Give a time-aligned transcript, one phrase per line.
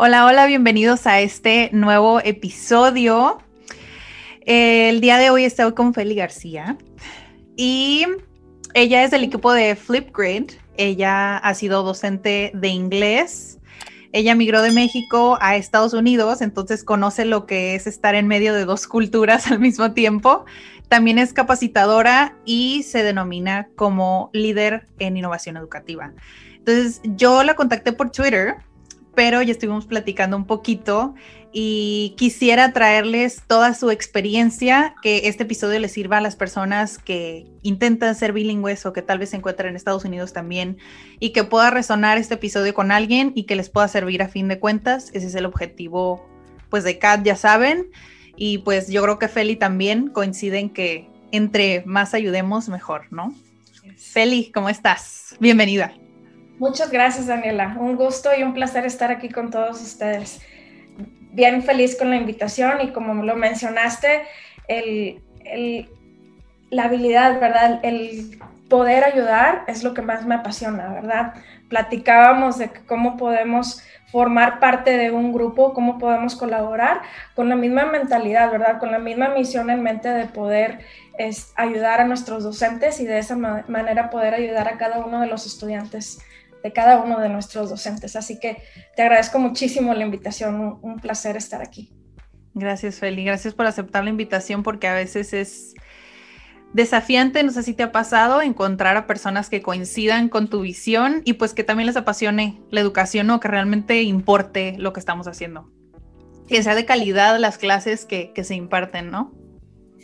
[0.00, 3.38] Hola, hola, bienvenidos a este nuevo episodio.
[4.46, 6.78] El día de hoy estoy con Feli García
[7.56, 8.06] y
[8.74, 10.52] ella es del equipo de Flipgrid.
[10.76, 13.58] Ella ha sido docente de inglés.
[14.12, 18.54] Ella migró de México a Estados Unidos, entonces conoce lo que es estar en medio
[18.54, 20.44] de dos culturas al mismo tiempo.
[20.88, 26.12] También es capacitadora y se denomina como líder en innovación educativa.
[26.54, 28.58] Entonces yo la contacté por Twitter
[29.18, 31.16] pero ya estuvimos platicando un poquito
[31.52, 37.44] y quisiera traerles toda su experiencia, que este episodio les sirva a las personas que
[37.62, 40.78] intentan ser bilingües o que tal vez se encuentran en Estados Unidos también
[41.18, 44.46] y que pueda resonar este episodio con alguien y que les pueda servir a fin
[44.46, 45.10] de cuentas.
[45.12, 46.24] Ese es el objetivo
[46.70, 47.90] pues de CAT, ya saben.
[48.36, 53.34] Y pues yo creo que Feli también coinciden que entre más ayudemos, mejor, ¿no?
[53.96, 55.34] Feli, ¿cómo estás?
[55.40, 55.92] Bienvenida.
[56.58, 57.76] Muchas gracias, Daniela.
[57.78, 60.40] Un gusto y un placer estar aquí con todos ustedes.
[61.32, 64.22] Bien feliz con la invitación y como lo mencionaste,
[66.70, 67.80] la habilidad, ¿verdad?
[67.84, 71.34] El poder ayudar es lo que más me apasiona, ¿verdad?
[71.68, 77.02] Platicábamos de cómo podemos formar parte de un grupo, cómo podemos colaborar
[77.34, 78.78] con la misma mentalidad, ¿verdad?
[78.78, 80.80] Con la misma misión en mente de poder
[81.56, 85.46] ayudar a nuestros docentes y de esa manera poder ayudar a cada uno de los
[85.46, 86.18] estudiantes
[86.62, 88.16] de cada uno de nuestros docentes.
[88.16, 88.62] Así que
[88.96, 91.92] te agradezco muchísimo la invitación, un, placer estar aquí.
[92.54, 93.24] Gracias, Feli.
[93.24, 95.74] Gracias por aceptar la invitación porque a veces es
[96.72, 101.22] desafiante, no sé si te ha pasado, encontrar a personas que coincidan con tu visión
[101.24, 105.28] y pues que también les apasione la educación o que realmente importe lo que estamos
[105.28, 105.70] haciendo.
[106.46, 109.37] Que sea de calidad las clases que se imparten, ¿no?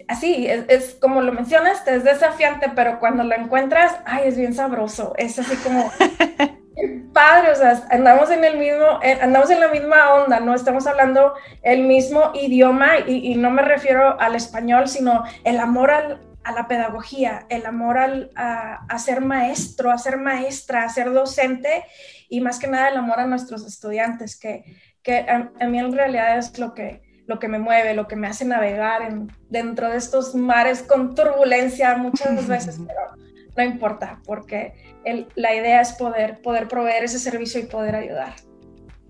[0.09, 5.15] Así, es, como lo mencionas, es desafiante, pero cuando lo encuentras, ay, es bien sabroso,
[5.17, 5.91] es así como
[7.13, 10.87] padre, o sea, andamos en el mismo, eh, andamos en la misma onda, no estamos
[10.87, 16.69] hablando el mismo idioma y, no me refiero al español, sino el amor a la
[16.69, 21.85] pedagogía, el amor a, ser maestro, a ser maestra, a ser docente
[22.29, 24.65] y más que nada el amor a nuestros estudiantes, que,
[25.03, 28.27] que a mí en realidad es lo que, lo que me mueve, lo que me
[28.27, 33.01] hace navegar en, dentro de estos mares con turbulencia muchas veces, pero
[33.57, 34.75] no importa, porque
[35.35, 38.35] la idea es poder, poder proveer ese servicio y poder ayudar.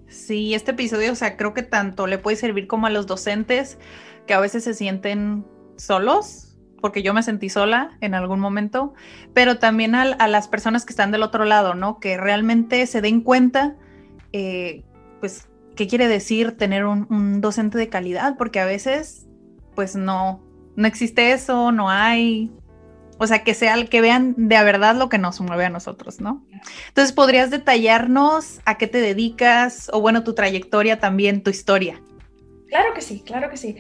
[0.09, 3.79] Sí, este episodio, o sea, creo que tanto le puede servir como a los docentes
[4.27, 5.45] que a veces se sienten
[5.77, 8.95] solos, porque yo me sentí sola en algún momento,
[9.33, 11.99] pero también a, las personas que están del otro lado, ¿no?
[11.99, 13.77] Que realmente se den cuenta,
[14.33, 14.85] eh,
[15.21, 19.27] pues, qué quiere decir tener un, docente de calidad, porque a veces,
[19.75, 20.43] pues no,
[20.77, 22.51] no existe eso, no hay.
[23.19, 26.45] O sea, que sea que vean de verdad lo que nos mueve a nosotros, ¿no?
[26.89, 32.03] Entonces, ¿podrías detallarnos a qué te dedicas o bueno, tu trayectoria también, tu historia?
[32.69, 33.77] Claro que sí, claro que sí.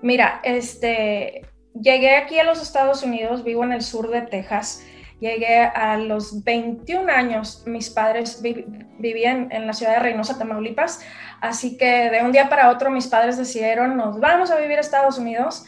[0.00, 1.42] Mira, este,
[1.74, 4.84] llegué aquí a los Estados Unidos, vivo en el sur de Texas.
[5.20, 11.00] Llegué a los 21 años, mis padres vivían en la ciudad de Reynosa, Tamaulipas,
[11.40, 14.80] así que de un día para otro mis padres decidieron, nos vamos a vivir a
[14.80, 15.64] Estados Unidos.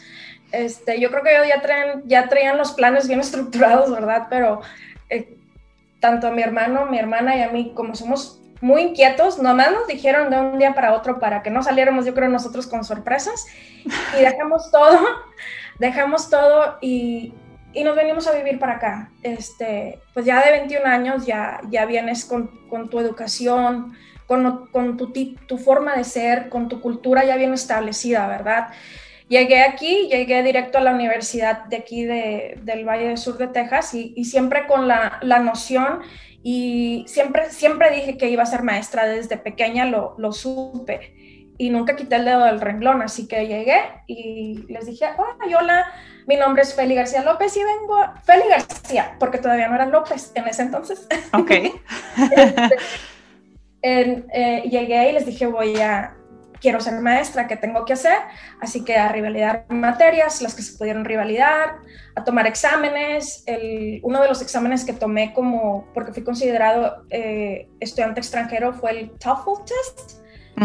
[0.53, 4.27] Este, yo creo que ellos ya traían, ya traían los planes bien estructurados, ¿verdad?
[4.29, 4.61] Pero
[5.09, 5.37] eh,
[5.99, 9.87] tanto a mi hermano, mi hermana y a mí, como somos muy inquietos, nomás nos
[9.87, 13.47] dijeron de un día para otro para que no saliéramos, yo creo, nosotros con sorpresas
[14.17, 14.99] y dejamos todo,
[15.79, 17.33] dejamos todo y,
[17.73, 19.11] y nos venimos a vivir para acá.
[19.23, 23.93] Este, pues ya de 21 años ya, ya vienes con, con tu educación,
[24.27, 28.69] con, con tu, tu, forma de ser, con tu cultura ya bien establecida, ¿verdad?
[29.27, 33.47] Llegué aquí, llegué directo a la universidad de aquí de, del Valle del Sur de
[33.47, 36.01] Texas y, y siempre con la, la, noción
[36.43, 41.13] y siempre, siempre dije que iba a ser maestra desde pequeña, lo, lo supe
[41.61, 45.05] y nunca quité el dedo del renglón, así que llegué y les dije,
[45.59, 45.85] hola,
[46.25, 49.85] mi nombre es Feli García López y vengo a Feli García, porque todavía no era
[49.85, 51.07] López en ese entonces.
[51.33, 51.51] Ok.
[53.83, 56.15] Este, eh, llegué y les dije, voy a,
[56.59, 58.17] quiero ser maestra, ¿qué tengo que hacer?
[58.59, 61.77] Así que a rivalidar materias, las que se pudieron rivalidar,
[62.15, 63.43] a tomar exámenes.
[63.47, 68.91] El, uno de los exámenes que tomé como, porque fui considerado eh, estudiante extranjero, fue
[68.91, 70.20] el TOEFL test,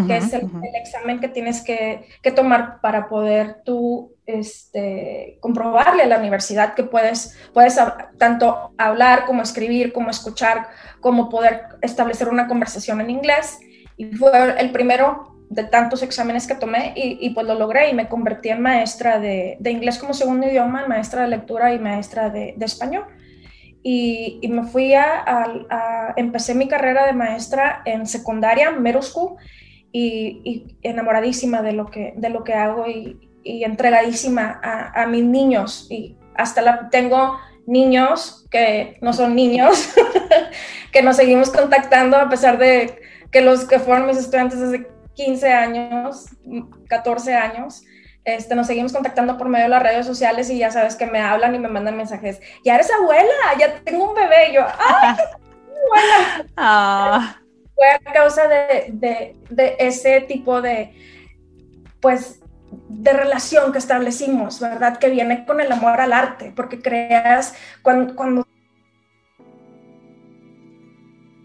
[0.07, 6.07] que es el, examen que tienes que, que, tomar para poder tú este, comprobarle a
[6.07, 7.79] la universidad que puedes, puedes
[8.19, 10.69] tanto hablar como escribir, como escuchar,
[11.01, 13.59] como poder establecer una conversación en inglés.
[13.97, 18.09] Y fue el primero de tantos exámenes que tomé y, pues lo logré y me
[18.09, 23.05] convertí en maestra de, inglés como segundo idioma, maestra de lectura y maestra de, español.
[23.83, 29.37] Y, me fui a, empecé mi carrera de maestra en secundaria, middle school,
[29.93, 35.87] y, enamoradísima de lo que, de lo que hago y, entregadísima a, mis niños.
[35.89, 39.95] Y hasta la, tengo niños que no son niños,
[40.93, 43.01] que nos seguimos contactando a pesar de
[43.31, 46.27] que los que fueron mis estudiantes desde 15 años,
[46.89, 47.85] 14 años,
[48.25, 51.21] este, nos seguimos contactando por medio de las redes sociales y ya sabes que me
[51.21, 54.63] hablan y me mandan mensajes, ya eres abuela, ya tengo un bebé, y yo,
[55.03, 55.17] ¡ay,
[56.57, 57.46] abuela!
[57.77, 60.93] Fue a causa de, de, de, ese tipo de,
[62.01, 62.41] pues,
[62.89, 64.99] de relación que establecimos, ¿verdad?
[64.99, 68.47] Que viene con el amor al arte, porque creas, cuando, cuando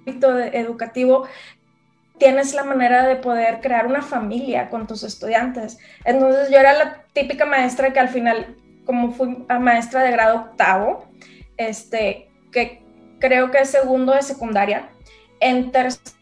[0.06, 1.28] educativo
[2.18, 5.80] tienes la manera de poder crear una familia con tus estudiantes.
[6.06, 8.56] Entonces yo era la típica maestra que al final,
[8.86, 11.06] como fui maestra de grado octavo,
[11.58, 12.84] este, que
[13.20, 14.90] creo que es segundo de secundaria,
[15.40, 16.21] en tercero,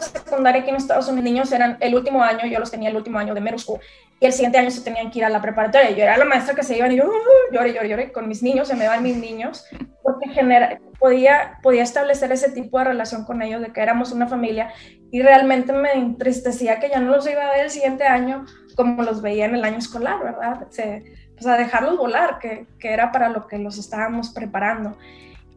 [0.00, 3.18] secundaria aquí en Estados Unidos, niños eran el último año, yo los tenía el último
[3.18, 3.80] año de middle school,
[4.20, 5.90] y el siguiente año se tenían que ir a la preparatoria.
[5.90, 7.10] Yo era la maestra que se iban y yo
[7.52, 9.66] lloré, lloré, lloré, con mis niños, se me van mis niños,
[10.02, 14.26] porque genera, podía, podía establecer ese tipo de relación con ellos, de que éramos una
[14.26, 14.72] familia,
[15.10, 18.46] y realmente me entristecía que ya no los iba a ver el siguiente año
[18.76, 20.66] como los veía en el año escolar, ¿verdad?
[20.70, 21.04] Se,
[21.44, 24.96] pues a dejarlos volar, que, que era para lo que los estábamos preparando.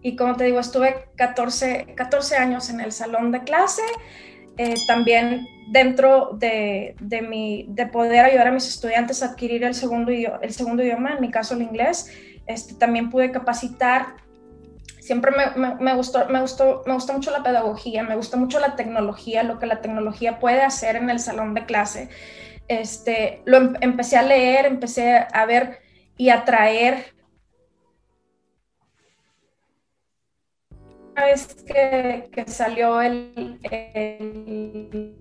[0.02, 3.82] Y como te digo, estuve 14, 14 años en el salón de clase,
[4.58, 9.76] eh, también dentro de, de, mi, de poder ayudar a mis estudiantes a adquirir el
[9.76, 12.12] segundo, el segundo idioma, en mi caso el inglés,
[12.46, 14.16] este, también pude capacitar.
[15.00, 18.76] Siempre me, me, gustó, me, gustó, me gusta mucho la pedagogía, me gusta mucho la
[18.76, 22.10] tecnología, lo que la tecnología puede hacer en el salón de clase.
[22.68, 25.80] Este, lo em, empecé a leer, empecé a ver
[26.18, 27.18] y a traer
[31.24, 35.16] vez que, que salió el, el,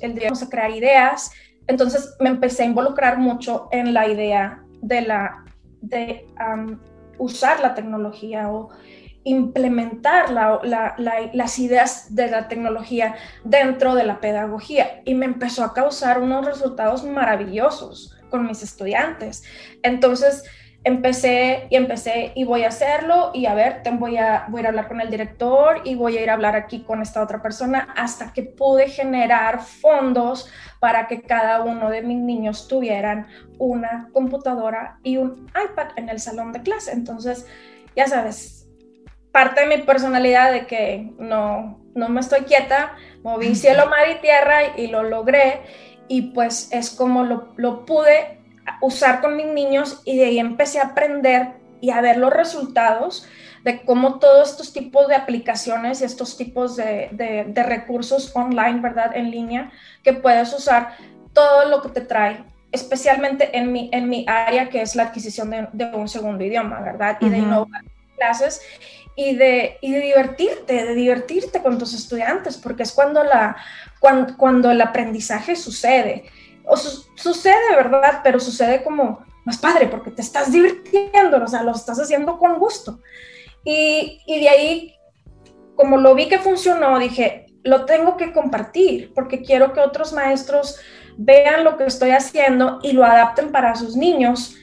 [0.00, 1.30] el, de a crear ideas,
[1.66, 5.44] entonces me empecé a involucrar mucho en la idea de, la,
[5.80, 6.26] de
[7.18, 8.70] usar la tecnología o
[9.24, 10.94] implementar la, la,
[11.32, 13.14] las ideas de la tecnología
[13.44, 19.44] dentro de la pedagogía y me empezó a causar unos resultados maravillosos con mis estudiantes.
[19.82, 20.44] Entonces
[20.84, 24.88] empecé y empecé y voy a hacerlo y a ver, voy a, voy a hablar
[24.88, 28.32] con el director y voy a ir a hablar aquí con esta otra persona hasta
[28.32, 33.28] que pude generar fondos para que cada uno de mis niños tuvieran
[33.58, 36.90] una computadora y un iPad en el salón de clase.
[36.92, 37.46] Entonces,
[37.94, 38.61] ya sabes,
[39.32, 44.20] parte de mi personalidad de que no, no me estoy quieta, moví cielo, mar y
[44.20, 45.60] tierra y, y lo logré
[46.08, 48.38] y pues es como lo, lo, pude
[48.80, 53.26] usar con mis niños y de ahí empecé a aprender y a ver los resultados
[53.64, 59.16] de cómo todos estos tipos de aplicaciones y estos tipos de, de, recursos online, ¿verdad?
[59.16, 59.70] En línea,
[60.02, 60.96] que puedes usar
[61.32, 65.50] todo lo que te trae, especialmente en mi, en mi área que es la adquisición
[65.50, 67.18] de, de un segundo idioma, ¿verdad?
[67.20, 67.82] Y de innovar
[68.16, 68.60] clases
[69.16, 73.56] y de, y divertirte, de divertirte con tus estudiantes, porque es cuando, la,
[74.00, 76.24] cuando el aprendizaje sucede.
[76.64, 78.20] O sucede, ¿verdad?
[78.22, 82.58] Pero sucede como más padre, porque te estás divirtiendo, o sea, lo estás haciendo con
[82.58, 83.00] gusto.
[83.64, 84.94] Y, y de ahí,
[85.76, 90.80] como lo vi que funcionó, dije, lo tengo que compartir, porque quiero que otros maestros
[91.16, 94.56] vean lo que estoy haciendo y lo adapten para sus niños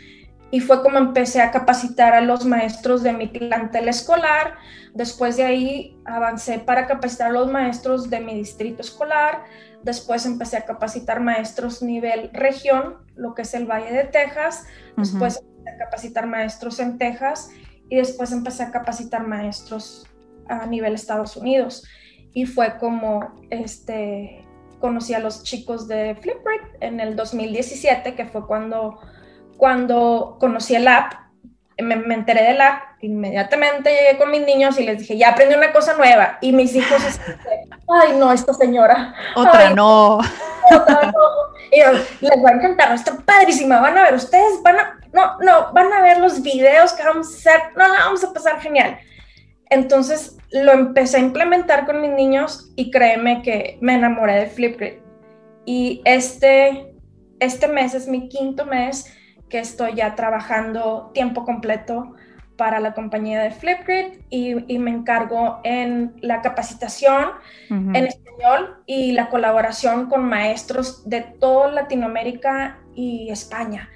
[0.51, 4.55] y fue como empecé a capacitar a los maestros de mi plantel escolar.
[4.93, 9.43] Después de ahí avancé para capacitar a los maestros de mi distrito escolar.
[9.83, 14.65] Después empecé a capacitar maestros nivel región, lo que es el Valle de Texas.
[14.97, 17.51] Después empecé a capacitar maestros en Texas
[17.87, 20.07] y después empecé a capacitar maestros
[20.47, 21.85] a nivel Estados Unidos.
[22.33, 24.45] Y fue como este
[24.79, 28.99] conocí a los chicos de Flipgrid en el 2017, que fue cuando
[29.59, 31.13] cuando conocí el app
[31.77, 35.55] me, me, enteré de la, inmediatamente llegué con mis niños y les dije, ya aprendí
[35.55, 36.37] una cosa nueva.
[36.41, 37.01] Y mis hijos,
[37.87, 39.13] ay, no, esta señora.
[39.35, 40.17] Otra no.
[40.17, 41.21] Otra no.
[41.71, 41.79] Y
[42.25, 45.91] les va a encantar, está padrísima, van a ver, ustedes van a, no, no, van
[45.93, 48.97] a ver los videos que vamos a hacer, no, la vamos a pasar genial.
[49.69, 54.93] Entonces lo empecé a implementar con mis niños y créeme que me enamoré de Flipgrid.
[55.65, 56.91] Y este,
[57.39, 59.13] este mes es mi quinto mes
[59.49, 62.15] que estoy ya trabajando tiempo completo
[62.59, 67.29] para la compañía de Flipgrid y, y me encargo en la capacitación
[67.69, 73.89] en español y la colaboración con maestros de toda Latinoamérica y España.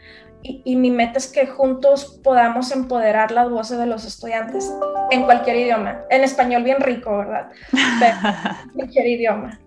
[0.44, 4.74] Y, y, mi meta es que juntos podamos empoderar las voces de los estudiantes
[5.12, 6.02] en cualquier idioma.
[6.10, 7.50] En español bien rico, ¿verdad?
[7.72, 8.16] Pero
[8.66, 9.60] en cualquier idioma.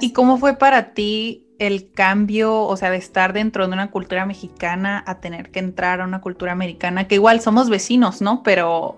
[0.00, 4.24] ¿Y cómo fue para ti el cambio, o sea, de estar dentro de una cultura
[4.24, 8.42] mexicana a tener que entrar a una cultura americana, que igual somos vecinos, ¿no?
[8.42, 8.96] Pero,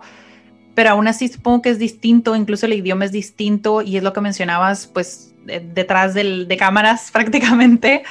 [0.76, 4.12] pero aún así supongo que es distinto, incluso el idioma es distinto y es lo
[4.12, 8.04] que mencionabas, pues, detrás del, de cámaras prácticamente.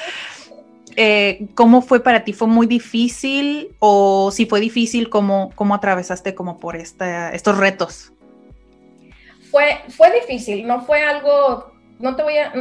[0.98, 2.34] Eh, ¿Cómo fue para ti?
[2.34, 3.70] ¿Fue muy difícil?
[3.79, 8.12] O si fue difícil, ¿cómo, cómo atravesaste como por esta, estos retos?
[9.50, 12.51] Fue, fue difícil, no fue algo, no te voy a,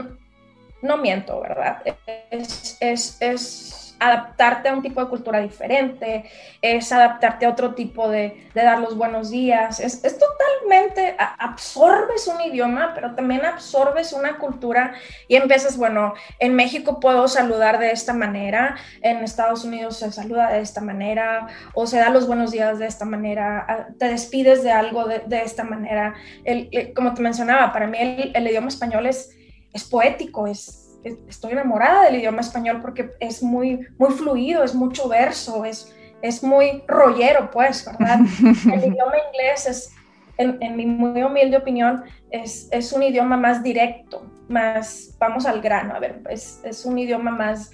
[0.82, 1.82] no miento, ¿verdad?
[2.30, 6.24] Es, es, es, adaptarte a un tipo de cultura diferente,
[6.62, 12.26] es adaptarte a otro tipo de, de dar los buenos días, es, es, totalmente, absorbes
[12.26, 14.94] un idioma, pero también absorbes una cultura
[15.28, 20.50] y empiezas, bueno, en México puedo saludar de esta manera, en Estados Unidos se saluda
[20.50, 24.72] de esta manera, o se da los buenos días de esta manera, te despides de
[24.72, 26.14] algo de, de esta manera.
[26.44, 29.36] El, como te mencionaba, para mí el, el idioma español es
[29.72, 34.74] es poético, es, es, estoy enamorada del idioma español porque es muy, muy fluido, es
[34.74, 38.20] mucho verso, es, es muy rollero, pues, ¿verdad?
[38.72, 39.94] El idioma inglés es,
[40.36, 45.60] en, en mi muy humilde opinión, es, es, un idioma más directo, más, vamos al
[45.60, 47.72] grano, a ver, es, es un idioma más,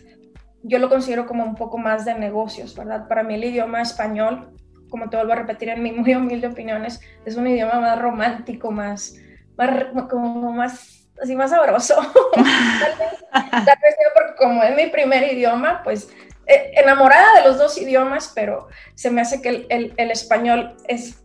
[0.63, 3.07] yo lo considero como un poco más de negocios, ¿verdad?
[3.09, 4.51] Para mí el idioma español,
[4.89, 8.01] como te vuelvo a repetir en mi muy humilde opinión, es, es un idioma más
[8.01, 9.15] romántico, más,
[9.57, 11.97] más como más así más sabroso.
[12.35, 16.09] tal, vez, tal vez porque como es mi primer idioma, pues
[16.47, 21.25] eh, enamorada de los dos idiomas, pero se me hace que el, español es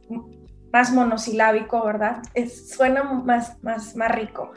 [0.74, 2.24] más monosilábico, ¿verdad?
[2.34, 4.52] Es, suena más, más, más rico.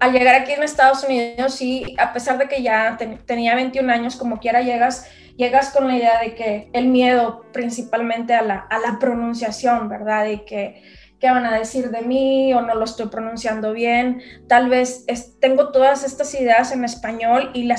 [0.00, 3.92] Al llegar aquí en Estados Unidos, sí, a pesar de que ya ten, tenía 21
[3.92, 8.66] años, como quiera llegas, llegas con la idea de que el miedo principalmente a la,
[8.68, 10.24] a la pronunciación, ¿verdad?
[10.24, 10.82] De que
[11.20, 14.22] qué van a decir de mí o no lo estoy pronunciando bien.
[14.48, 15.04] Tal vez
[15.40, 17.70] tengo todas estas ideas en español y,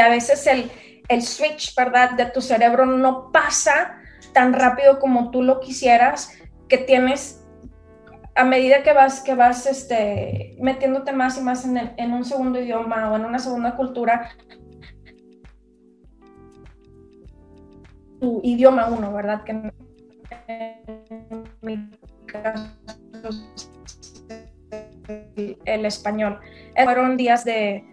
[0.00, 0.70] a veces el,
[1.08, 3.96] el switch, ¿verdad?, de tu cerebro no pasa
[4.32, 6.32] tan rápido como tú lo quisieras,
[6.68, 7.40] que tienes
[8.36, 13.10] a medida que vas, que vas este, metiéndote más y más en, un segundo idioma
[13.10, 14.30] o en una segunda cultura,
[18.20, 19.42] tu idioma uno, ¿verdad?
[22.32, 22.70] Caso
[25.64, 26.40] el español.
[26.82, 27.84] Fueron días de,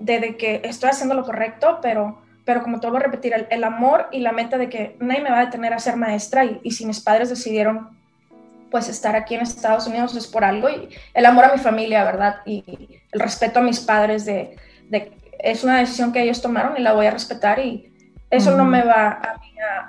[0.00, 3.46] de, de, que estoy haciendo lo correcto, pero, pero como te vuelvo a repetir, el,
[3.50, 6.44] el, amor y la meta de que nadie me va a detener a ser maestra
[6.44, 7.98] y, y, si mis padres decidieron
[8.70, 12.04] pues estar aquí en Estados Unidos es por algo y el amor a mi familia,
[12.04, 12.36] ¿verdad?
[12.46, 12.64] Y
[13.12, 14.56] el respeto a mis padres de,
[14.88, 17.92] de es una decisión que ellos tomaron y la voy a respetar y
[18.30, 18.56] eso mm.
[18.56, 19.40] no me va a,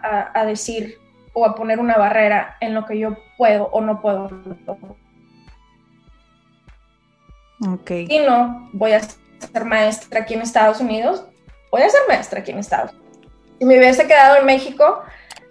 [0.04, 0.98] a, a decir
[1.34, 4.30] o a poner una barrera en lo que yo puedo o no puedo.
[7.76, 8.08] Okay.
[8.10, 11.26] Y no voy a ser maestra aquí en Estados Unidos,
[11.70, 13.32] voy a ser maestra aquí en Estados Unidos.
[13.60, 15.02] Si me hubiese quedado en México,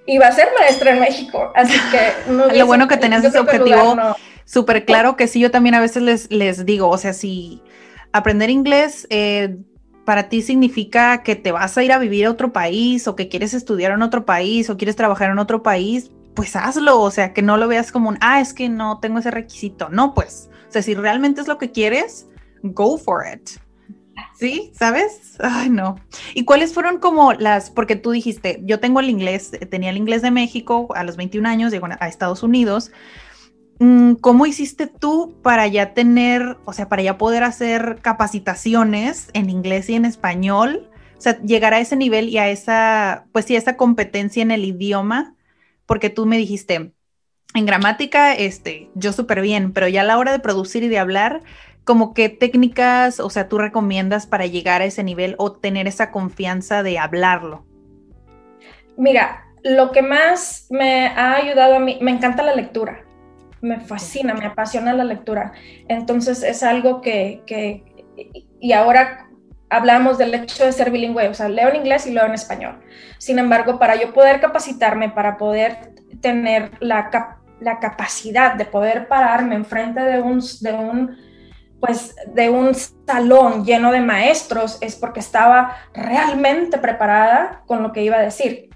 [0.06, 1.52] iba a ser maestra en México.
[1.54, 4.16] Así que no Lo bueno que tenías ese objetivo no.
[4.46, 7.62] súper claro, que sí, yo también a veces les, les digo, o sea, si
[8.12, 9.06] aprender inglés...
[9.10, 9.58] Eh,
[10.04, 13.28] para ti significa que te vas a ir a vivir a otro país o que
[13.28, 17.32] quieres estudiar en otro país o quieres trabajar en otro país, pues hazlo, o sea,
[17.32, 20.50] que no lo veas como un, ah, es que no tengo ese requisito, no, pues,
[20.68, 22.28] o sea, si realmente es lo que quieres,
[22.62, 23.50] go for it.
[24.38, 24.72] ¿Sí?
[24.74, 25.36] ¿Sabes?
[25.40, 25.96] Ay, no.
[26.34, 30.22] ¿Y cuáles fueron como las, porque tú dijiste, yo tengo el inglés, tenía el inglés
[30.22, 32.92] de México a los 21 años, llego a Estados Unidos,
[33.82, 39.50] Mm, ¿Cómo hiciste tú para ya tener, o sea, para ya poder hacer capacitaciones en
[39.50, 40.88] inglés y en español?
[41.18, 44.64] O sea, llegar a ese nivel y a esa, pues a esa competencia en el
[44.64, 45.34] idioma,
[45.86, 46.92] porque tú me dijiste,
[47.54, 50.98] en gramática, este, yo súper bien, pero ya a la hora de producir y de
[50.98, 51.42] hablar,
[51.84, 56.10] como qué técnicas, o sea, tú recomiendas para llegar a ese nivel o tener esa
[56.10, 57.64] confianza de hablarlo?
[58.96, 63.04] Mira, lo que más me ha ayudado a mí, me encanta la lectura,
[63.60, 65.52] me fascina, me apasiona la lectura.
[65.88, 67.84] Entonces es algo que, que
[68.60, 69.28] y ahora
[69.72, 72.80] hablamos del hecho de ser bilingüe, o sea, leo en inglés y leo en español.
[73.18, 79.54] Sin embargo, para yo poder capacitarme, para poder tener la, la capacidad de poder pararme
[79.54, 81.16] enfrente de un, de un
[81.80, 88.04] pues de un salón lleno de maestros es porque estaba realmente preparada con lo que
[88.04, 88.70] iba a decir.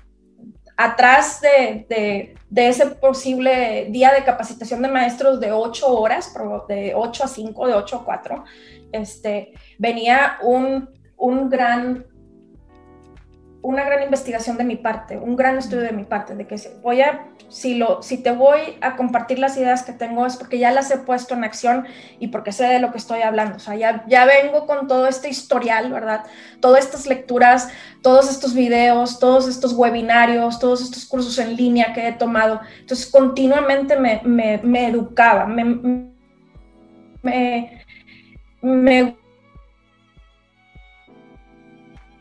[0.76, 6.32] Atrás de, ese posible día de capacitación de maestros de ocho horas,
[6.68, 8.44] de 8 a 5, de 8 a 4,
[8.92, 12.06] este, venía un, un gran
[13.62, 17.00] una gran investigación de mi parte, un gran estudio de mi parte, de que voy
[17.00, 20.70] a, si, lo, si te voy a compartir las ideas que tengo es porque ya
[20.70, 21.86] las he puesto en acción
[22.20, 23.56] y porque sé de lo que estoy hablando.
[23.56, 26.24] O sea, ya, ya vengo con todo este historial, ¿verdad?
[26.60, 27.68] Todas estas lecturas,
[28.02, 32.60] todos estos videos, todos estos webinarios, todos estos cursos en línea que he tomado.
[32.80, 35.64] Entonces, continuamente me, me, me educaba, me,
[37.22, 37.82] me,
[38.62, 39.16] me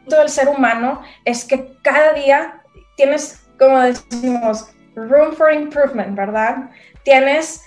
[0.07, 2.61] del ser humano es que cada día
[2.95, 6.69] tienes, como decimos, room for improvement, ¿verdad?
[7.03, 7.63] Tienes,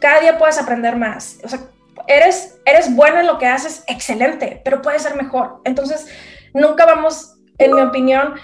[0.00, 1.38] cada día puedes aprender más.
[1.44, 1.60] O sea,
[2.06, 5.60] eres, eres bueno en lo que haces, excelente, pero puedes ser mejor.
[5.64, 6.06] Entonces,
[6.54, 8.34] nunca vamos, en mi opinión,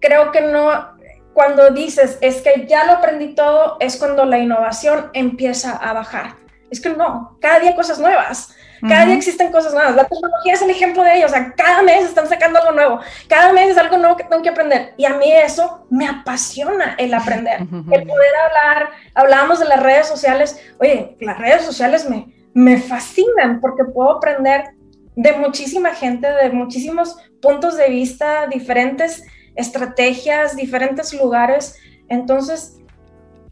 [0.00, 0.96] creo que no,
[1.34, 6.36] cuando dices, es que ya lo aprendí todo, es cuando la innovación empieza a bajar.
[6.70, 8.54] Es que no, cada día cosas nuevas.
[8.80, 9.96] Cada día existen cosas nuevas.
[9.96, 11.26] La tecnología es el ejemplo de ello.
[11.26, 13.00] O sea, cada mes están sacando algo nuevo.
[13.28, 14.94] Cada mes es algo nuevo que tengo que aprender.
[14.96, 17.60] Y a mí eso me apasiona el aprender.
[17.60, 18.90] El poder hablar.
[19.14, 20.60] Hablábamos de las redes sociales.
[20.78, 24.70] Oye, las redes sociales me, me fascinan porque puedo aprender
[25.16, 29.24] de muchísima gente, de muchísimos puntos de vista, diferentes
[29.56, 31.76] estrategias, diferentes lugares.
[32.08, 32.76] Entonces,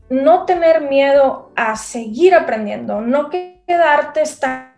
[0.09, 4.76] no tener miedo a seguir aprendiendo, no quedarte estancado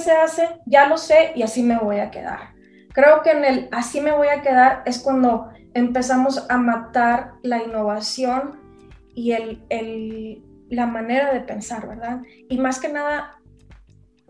[0.00, 2.54] se hace, ya lo sé y así me voy a quedar.
[2.92, 7.62] Creo que en el así me voy a quedar es cuando empezamos a matar la
[7.62, 8.60] innovación
[9.14, 12.20] y el, la manera de pensar, ¿verdad?
[12.48, 13.38] Y más que nada,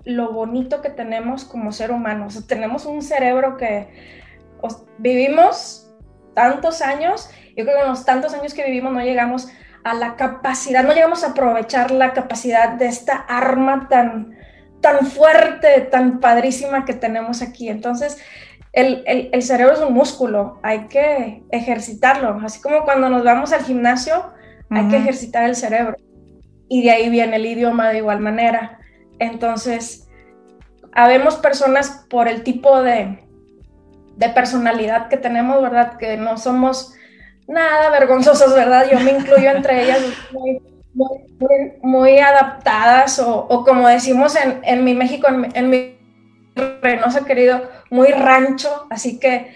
[0.05, 2.47] lo bonito que tenemos como ser humanos.
[2.47, 3.89] tenemos un cerebro que
[4.99, 5.93] vivimos
[6.35, 9.49] tantos años, yo creo que en los tantos años que vivimos no llegamos
[9.85, 14.37] a la capacidad, no llegamos a aprovechar la capacidad de esta arma tan,
[14.81, 17.69] tan fuerte, tan padrísima que tenemos aquí.
[17.69, 18.19] Entonces,
[18.73, 23.65] el, el, cerebro es un músculo, hay que ejercitarlo, así como cuando nos vamos al
[23.65, 24.33] gimnasio,
[24.69, 25.97] hay que ejercitar el cerebro.
[26.69, 28.81] Y de ahí viene el idioma de igual manera.
[29.19, 30.09] Entonces,
[30.93, 33.25] habemos personas por el tipo de,
[34.17, 35.97] de personalidad que tenemos, ¿verdad?
[35.97, 36.95] Que no somos
[37.47, 38.87] nada vergonzosos, ¿verdad?
[38.91, 40.01] Yo me incluyo entre ellas
[40.97, 45.95] muy, muy, adaptadas o, como decimos en, en mi México, en, mi
[46.81, 49.55] Reynosa querido, muy rancho, así que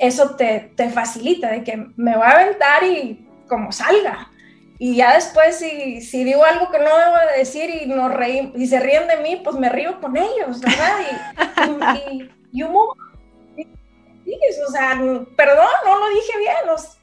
[0.00, 4.28] eso te, te, facilita de que me voy a aventar y como salga.
[4.78, 8.52] Y ya después, si, si digo algo que no debo de decir y, nos reí,
[8.56, 10.96] y se ríen de mí, pues me río con ellos, ¿verdad?
[12.02, 12.96] Y, y, y, o
[14.70, 15.00] sea,
[15.36, 16.99] perdón, no lo dije bien, los,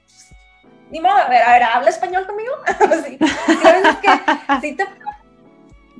[0.90, 2.54] ni modo, a ver, a ver, ¿habla español conmigo?
[3.06, 4.86] sí, que sí te,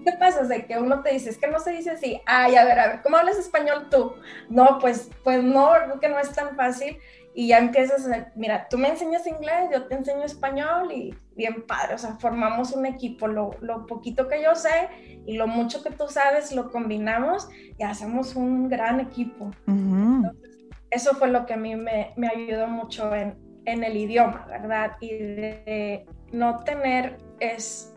[0.04, 2.64] te pasas de que uno te dice, es que no se dice así, ay, a
[2.64, 4.16] ver, a ver, ¿cómo hablas español tú?
[4.50, 6.98] No, pues, pues no, que no es tan fácil
[7.34, 11.66] y ya empiezas a, mira, tú me enseñas inglés, yo te enseño español y bien
[11.68, 14.90] padre, o sea, formamos un equipo, lo, lo poquito que yo sé
[15.26, 19.52] y lo mucho que tú sabes lo combinamos y hacemos un gran equipo.
[19.68, 20.58] Entonces,
[20.90, 24.94] eso fue lo que a mí me, me ayudó mucho en, en el idioma, ¿verdad?
[25.02, 27.94] Y de no tener es,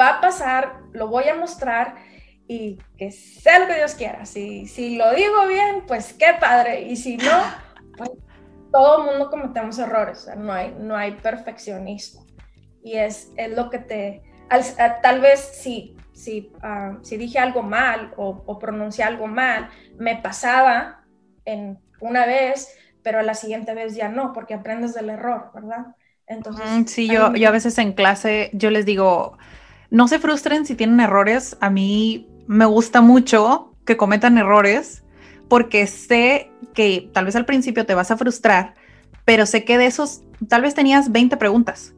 [0.00, 1.96] va a pasar, lo voy a mostrar
[2.46, 4.24] y que sea lo que Dios quiera.
[4.24, 6.82] Si, si lo digo bien, pues qué padre.
[6.82, 7.42] Y si no,
[7.98, 8.10] pues
[8.70, 12.24] todo el mundo cometemos errores, o sea, no hay, no hay perfeccionismo.
[12.84, 14.22] Y es, es lo que te,
[15.02, 20.16] tal vez si, si, ah, si dije algo mal o, o pronuncié algo mal, me
[20.16, 21.04] pasaba
[21.44, 25.94] en una vez, pero la siguiente vez ya no, porque aprendes del error, ¿verdad?
[26.26, 29.36] Entonces, sí, yo, yo a veces en clase, yo les digo,
[29.90, 31.56] no se frustren si tienen errores.
[31.60, 35.04] A mí me gusta mucho que cometan errores
[35.48, 38.74] porque sé que tal vez al principio te vas a frustrar,
[39.26, 41.94] pero sé que de esos, tal vez tenías 20 preguntas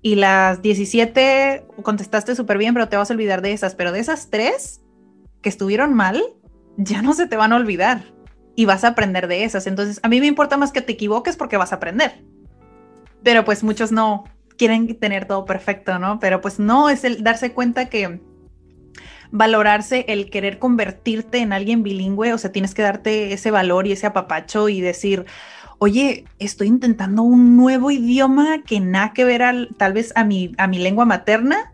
[0.00, 4.00] y las 17 contestaste súper bien, pero te vas a olvidar de esas, pero de
[4.00, 4.80] esas tres
[5.42, 6.22] que estuvieron mal,
[6.78, 8.15] ya no se te van a olvidar
[8.56, 9.66] y vas a aprender de esas.
[9.66, 12.24] Entonces, a mí me importa más que te equivoques porque vas a aprender.
[13.22, 14.24] Pero pues muchos no
[14.56, 16.18] quieren tener todo perfecto, ¿no?
[16.18, 18.20] Pero pues no, es el darse cuenta que
[19.30, 23.92] valorarse el querer convertirte en alguien bilingüe, o sea, tienes que darte ese valor y
[23.92, 25.26] ese apapacho y decir,
[25.78, 30.52] oye, estoy intentando un nuevo idioma que nada que ver al, tal vez a mi,
[30.58, 31.72] a mi lengua materna,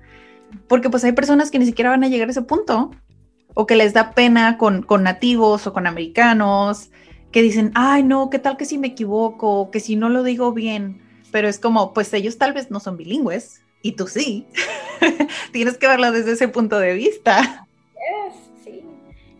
[0.66, 2.90] porque pues hay personas que ni siquiera van a llegar a ese punto,
[3.54, 6.90] o que les da pena con, con nativos o con americanos,
[7.32, 9.70] que dicen, ay, no, ¿qué tal que si me equivoco?
[9.70, 11.00] Que si no lo digo bien.
[11.32, 14.46] Pero es como, pues ellos tal vez no son bilingües y tú sí.
[15.52, 17.66] Tienes que verlo desde ese punto de vista.
[18.62, 18.84] sí.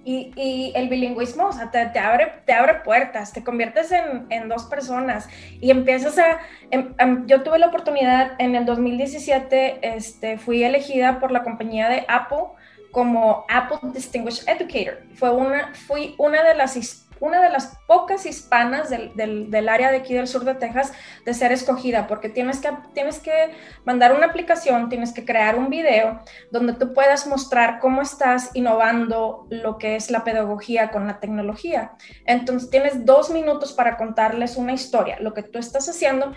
[0.05, 4.27] Y, y, el bilingüismo, o sea, te, te, abre, te abre puertas, te conviertes en,
[4.31, 5.29] en dos personas
[5.61, 6.39] y empiezas a...
[6.71, 11.91] Em, em, yo tuve la oportunidad en el 2017, este, fui elegida por la compañía
[11.91, 12.57] de Apple
[12.93, 15.03] como Apple Distinguished Educator.
[15.15, 16.77] Fue una, fui una de las
[17.23, 19.13] una de las pocas hispanas del,
[19.49, 20.93] del, área de aquí del sur de Texas
[21.25, 23.53] de ser escogida, porque tienes que, tienes que
[23.85, 29.47] mandar una aplicación, tienes que crear un video donde tú puedas mostrar cómo estás innovando
[29.51, 31.93] lo que es la pedagogía con la tecnología.
[32.27, 36.33] Entonces tienes dos minutos para contarles una historia, lo que tú estás haciendo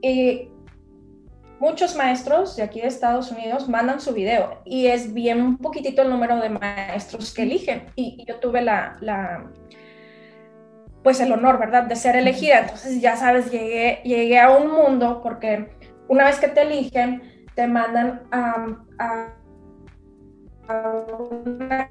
[0.00, 0.52] y
[1.60, 6.02] muchos maestros de aquí de Estados Unidos mandan su video y es bien un poquitito
[6.02, 7.86] el número de maestros que eligen.
[7.96, 9.50] Y, yo tuve la, la,
[11.02, 12.60] pues el honor, ¿verdad?, de ser elegida.
[12.60, 15.70] Entonces, ya sabes, llegué, llegué a un mundo porque
[16.08, 19.34] una vez que te eligen, te mandan a, a,
[21.30, 21.90] una...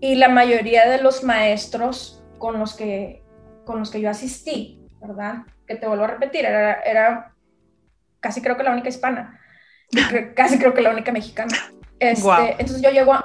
[0.00, 3.24] Y la mayoría de los maestros con los que,
[3.64, 5.42] con los que yo asistí, ¿verdad?
[5.66, 7.32] Que te vuelvo a repetir, era, era
[8.20, 9.40] casi creo que la única hispana,
[10.34, 11.56] casi creo que la única mexicana.
[11.98, 13.24] Este, entonces yo llego a,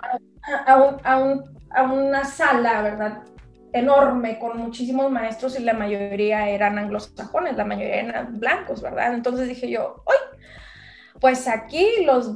[0.65, 3.23] a, una sala, ¿verdad?
[3.71, 9.15] enorme con muchísimos maestros y la mayoría eran anglosajones, la mayoría eran blancos, ¿verdad?
[9.15, 10.39] Entonces dije yo, ¡ay!
[11.19, 12.35] Pues aquí los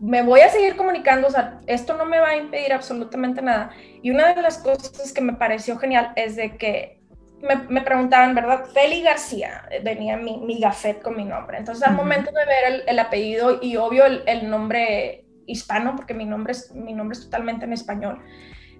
[0.00, 3.70] me voy a seguir comunicando, o sea, esto no me va a impedir absolutamente nada.
[4.02, 6.97] Y una de las cosas que me pareció genial es de que
[7.40, 8.66] me, preguntaban, ¿verdad?
[8.72, 11.58] Feli García, eh, venía mi, mi gafet con mi nombre.
[11.58, 16.52] Entonces, al momento de ver el, apellido y obvio el, nombre hispano, porque mi nombre,
[16.52, 18.20] es, mi nombre es totalmente en español,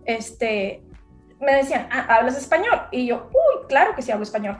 [0.05, 0.83] este,
[1.41, 2.83] me decían, ah, ¿hablas español?
[2.91, 4.59] Y yo, uy, claro que sí hablo español.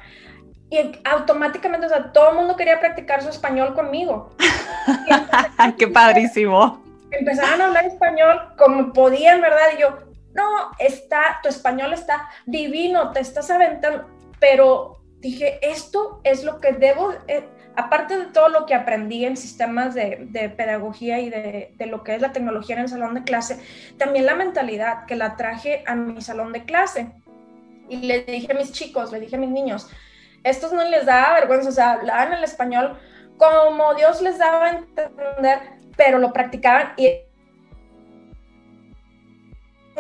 [0.71, 4.35] Y automáticamente, o sea, todo el mundo quería practicar su español conmigo.
[5.79, 6.85] ¡Qué padrísimo!
[7.11, 9.69] Empezaron a hablar español como podían, ¿verdad?
[9.77, 10.08] Y yo,
[10.39, 14.07] no, está, tu español está divino, te estás aventando,
[14.39, 19.37] pero dije, esto es lo que debo, eh, aparte de todo lo que aprendí en
[19.37, 23.59] sistemas de, pedagogía y de, lo que es la tecnología en el salón de clase,
[23.99, 27.11] también la mentalidad que la traje a mi salón de clase.
[27.89, 29.89] Y le dije a mis chicos, le dije a mis niños,
[30.45, 32.99] estos no les da vergüenza, o sea, hablaban el español
[33.39, 35.59] como Dios les daba a entender,
[35.97, 37.09] pero lo practicaban y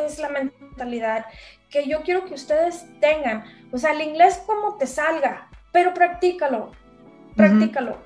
[0.06, 1.26] es la mentalidad
[1.70, 3.44] que yo quiero que ustedes tengan.
[3.72, 6.72] O sea, el inglés como te salga, pero practícalo,
[7.36, 7.98] practícalo,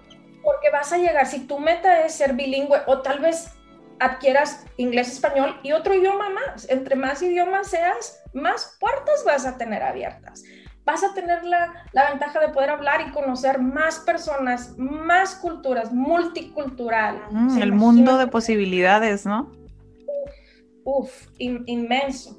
[0.42, 3.52] porque vas a llegar, si tu meta es ser bilingüe o tal vez
[4.00, 9.56] adquieras inglés, español y otro idioma más, entre más idiomas seas, más puertas vas a
[9.56, 10.42] tener abiertas.
[10.84, 15.92] Vas a tener la, la ventaja de poder hablar y conocer más personas, más culturas,
[15.92, 17.22] multicultural.
[17.60, 19.61] el mundo de posibilidades, ¿no?
[20.84, 22.38] Uf, inmenso.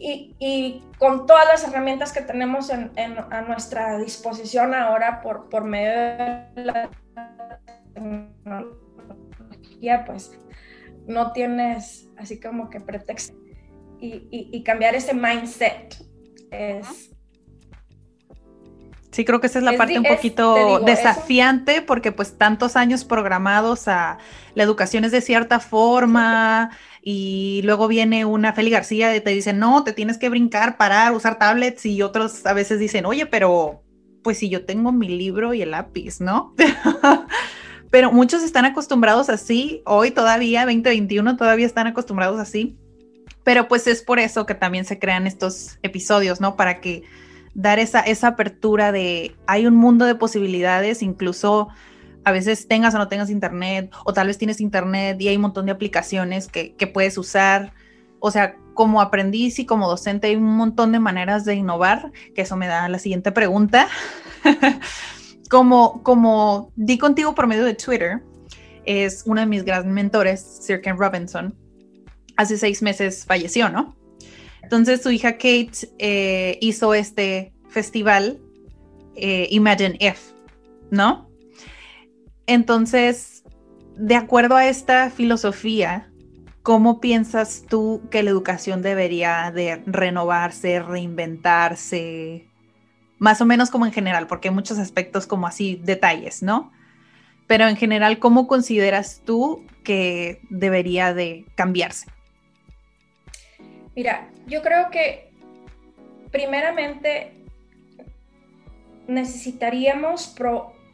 [0.00, 5.90] Y, con todas las herramientas que tenemos en, a nuestra disposición ahora por, por medio
[6.54, 6.90] de la
[7.94, 10.38] tecnología, pues
[11.06, 13.36] no tienes así como que pretexto.
[14.00, 15.96] Y, cambiar ese mindset
[16.50, 17.14] es...
[19.10, 23.88] Sí, creo que esa es la parte un poquito desafiante porque pues tantos años programados
[23.88, 24.18] a
[24.54, 26.70] la educación es de cierta forma,
[27.10, 31.14] y luego viene una Feli García y te dice, no, te tienes que brincar, parar,
[31.14, 33.82] usar tablets y otros a veces dicen, oye, pero
[34.22, 36.54] pues si yo tengo mi libro y el lápiz, ¿no?
[37.90, 42.76] pero muchos están acostumbrados así, hoy todavía, 2021, todavía están acostumbrados así,
[43.42, 46.56] pero pues es por eso que también se crean estos episodios, ¿no?
[46.56, 47.04] Para que
[47.58, 51.68] dar esa, esa apertura de, hay un mundo de posibilidades, incluso
[52.22, 55.42] a veces tengas o no tengas internet, o tal vez tienes internet y hay un
[55.42, 57.72] montón de aplicaciones que, puedes usar.
[58.20, 62.42] O sea, como aprendiz y como docente hay un montón de maneras de innovar, que
[62.42, 63.88] eso me da la siguiente pregunta.
[65.50, 68.22] como, como di contigo por medio de Twitter,
[68.84, 71.56] es uno de mis grandes mentores, Sir Ken Robinson.
[72.36, 73.97] hace seis meses falleció, ¿no?
[74.68, 78.38] Entonces su hija Kate eh, hizo este festival
[79.16, 80.32] eh, Imagine If,
[80.90, 81.30] ¿no?
[82.46, 83.44] Entonces,
[83.96, 86.10] de acuerdo a esta filosofía,
[86.62, 92.46] ¿cómo piensas tú que la educación debería de renovarse, reinventarse?
[93.16, 96.72] Más o menos como en general, porque hay muchos aspectos como así, detalles, ¿no?
[97.46, 102.06] Pero en general, ¿cómo consideras tú que debería de cambiarse?
[103.96, 105.30] Mira, yo creo que
[106.30, 107.32] primeramente
[109.06, 110.34] necesitaríamos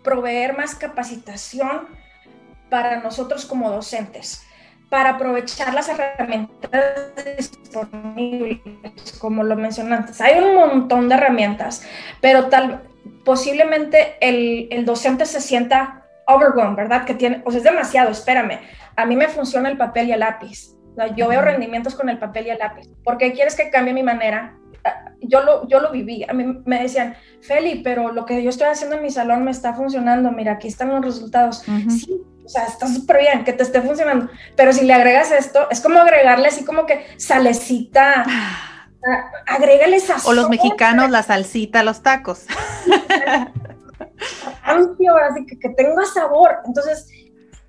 [0.03, 1.89] proveer más capacitación
[2.71, 4.47] para nosotros como docentes,
[4.89, 10.21] para aprovechar las herramientas disponibles, como lo mencioné antes.
[10.21, 11.85] Hay un montón de herramientas,
[12.21, 12.83] pero tal
[13.25, 17.05] posiblemente el, el docente se sienta overwhelmed, ¿verdad?
[17.05, 18.61] Que tiene, o sea, es demasiado, espérame.
[18.97, 20.74] A mí me funciona el papel y el lápiz.
[21.17, 22.89] Yo veo rendimientos con el papel y el lápiz.
[23.03, 24.57] ¿Por qué quieres que cambie mi manera?
[24.85, 26.25] Ah, yo lo, yo lo viví.
[26.29, 29.51] A mí me decían, Feli, pero lo que yo estoy haciendo en mi salón me
[29.51, 30.31] está funcionando.
[30.31, 31.65] Mira, aquí están los resultados.
[31.89, 34.29] Sí, o sea, está súper bien que te esté funcionando.
[34.57, 38.25] Pero si le agregas esto, es como agregarle así como que salecita.
[38.27, 38.87] Ah.
[39.47, 40.33] agrégale sazón.
[40.33, 42.47] O los mexicanos, la salsita, los tacos.
[44.63, 46.59] Amplio, así que, que tenga sabor.
[46.67, 47.09] Entonces,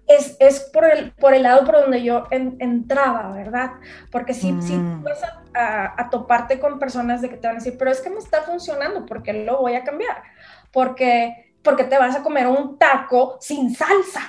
[0.07, 3.71] es, es, por, el, por el lado por donde yo entraba, ¿verdad?
[4.11, 5.03] Porque si, si mm.
[5.03, 8.09] vas a, a, toparte con personas de que te van a decir, pero es que
[8.09, 10.21] me está funcionando, porque lo voy a cambiar?
[10.71, 14.21] Porque, porque te vas a comer un taco sin salsa.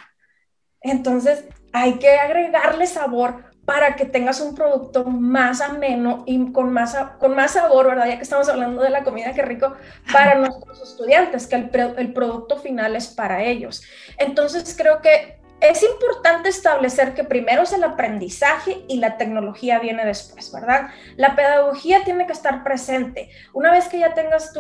[0.81, 6.97] Entonces, hay que agregarle sabor para que tengas un producto más ameno y con más,
[7.19, 8.07] con más sabor, ¿verdad?
[8.07, 9.75] Ya que estamos hablando de la comida, qué rico,
[10.13, 13.83] para nuestros estudiantes, que el, el producto final es para ellos.
[14.19, 20.05] Entonces, creo que es importante establecer que primero es el aprendizaje y la tecnología viene
[20.05, 20.89] después, ¿verdad?
[21.17, 23.31] La pedagogía tiene que estar presente.
[23.55, 24.53] Una vez que ya tengas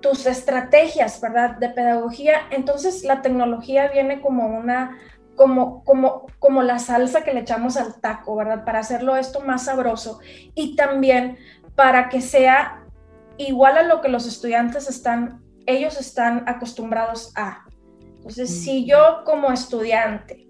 [0.00, 1.56] tus estrategias, ¿verdad?
[1.58, 4.98] De pedagogía, entonces la tecnología viene como una,
[5.36, 8.64] como, como, como la salsa que le echamos al taco, ¿verdad?
[8.64, 10.18] Para hacerlo esto más sabroso
[10.54, 11.38] y también
[11.76, 12.84] para que sea
[13.36, 17.63] igual a lo que los estudiantes están, ellos están acostumbrados a,
[18.24, 20.48] entonces, si yo como estudiante,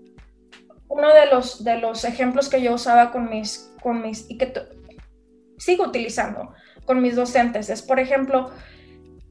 [0.87, 4.53] uno de los, de los ejemplos que yo usaba con mis, con mis y que
[5.59, 8.53] sigo utilizando con mis docentes es, por ejemplo,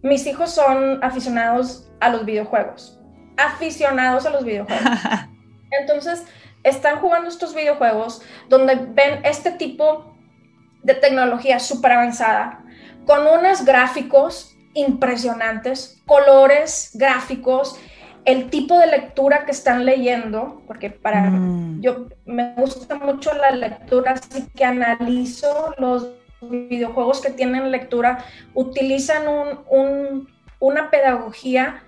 [0.02, 3.00] mis hijos son aficionados a los videojuegos,
[3.38, 4.90] aficionados a los videojuegos.
[5.80, 6.26] Entonces,
[6.64, 10.18] están jugando estos videojuegos donde ven este tipo
[10.82, 12.62] de tecnología súper avanzada,
[13.06, 17.80] con unos gráficos impresionantes, colores, gráficos,
[18.26, 21.82] el tipo de lectura que están leyendo, porque para mm.
[21.82, 26.10] yo me gusta mucho la lectura, así que analizo los
[26.42, 30.28] videojuegos que tienen lectura, utilizan un,
[30.60, 31.84] una pedagogía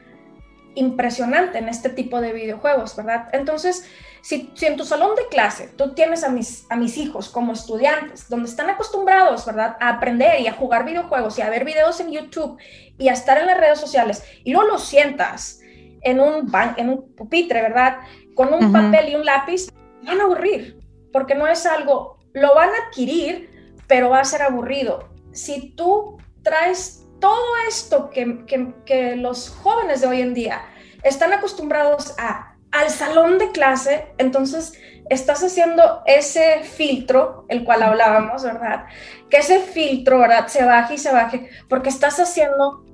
[0.75, 3.29] impresionante en este tipo de videojuegos, ¿verdad?
[3.31, 3.85] Entonces,
[4.21, 7.53] si, si, en tu salón de clase tú tienes a mis, a mis hijos como
[7.53, 11.99] estudiantes, donde están acostumbrados, ¿verdad?, a aprender y a jugar videojuegos y a ver videos
[12.01, 12.57] en YouTube
[12.97, 15.61] y a estar en las redes sociales, y luego lo sientas
[16.05, 17.97] en un, en un pupitre, ¿verdad?
[18.35, 19.67] Con un papel y un lápiz,
[20.03, 20.79] van a aburrir,
[21.11, 25.09] porque no es algo, lo van a adquirir, pero va a ser aburrido.
[25.33, 28.45] Si tú traes todo esto que,
[28.85, 30.61] que, los jóvenes de hoy en día
[31.01, 34.73] están acostumbrados a, al salón de clase, entonces
[35.09, 38.85] estás haciendo ese filtro, el cual hablábamos, ¿verdad?
[39.29, 40.47] Que ese filtro, ¿verdad?
[40.47, 42.84] Se baje y se baje, porque estás haciendo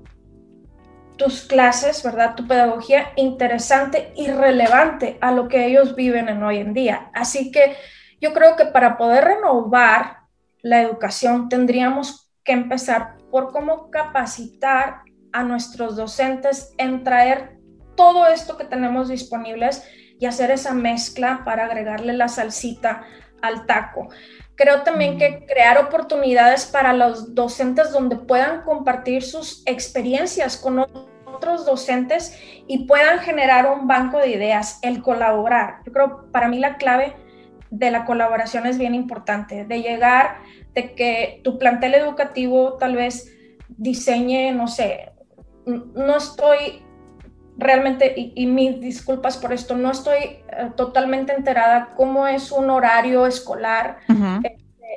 [1.22, 2.34] tus clases, ¿verdad?
[2.34, 7.12] Tu pedagogía interesante y relevante a lo que ellos viven en hoy en día.
[7.14, 7.78] Así que
[8.20, 10.22] yo creo que para poder renovar
[10.64, 17.60] la educación tendríamos que empezar por cómo capacitar a nuestros docentes en traer
[17.96, 19.84] todo esto que tenemos disponibles
[20.20, 23.04] y hacer esa mezcla para agregarle la salsita
[23.44, 24.10] al taco.
[24.56, 25.46] Creo también que mm.
[25.46, 31.11] crear oportunidades para los docentes donde puedan compartir sus experiencias con otros
[31.42, 35.80] otros docentes y puedan generar un banco de ideas, el colaborar.
[35.86, 37.16] Yo creo, para mí la clave
[37.72, 40.38] de la colaboración es bien importante, de llegar,
[40.76, 43.36] de que tu plantel educativo tal vez
[43.70, 45.12] diseñe, no sé,
[45.66, 46.84] no estoy
[47.58, 50.42] realmente, y, mis disculpas por esto, no estoy eh,
[50.76, 54.00] totalmente enterada cómo es un horario escolar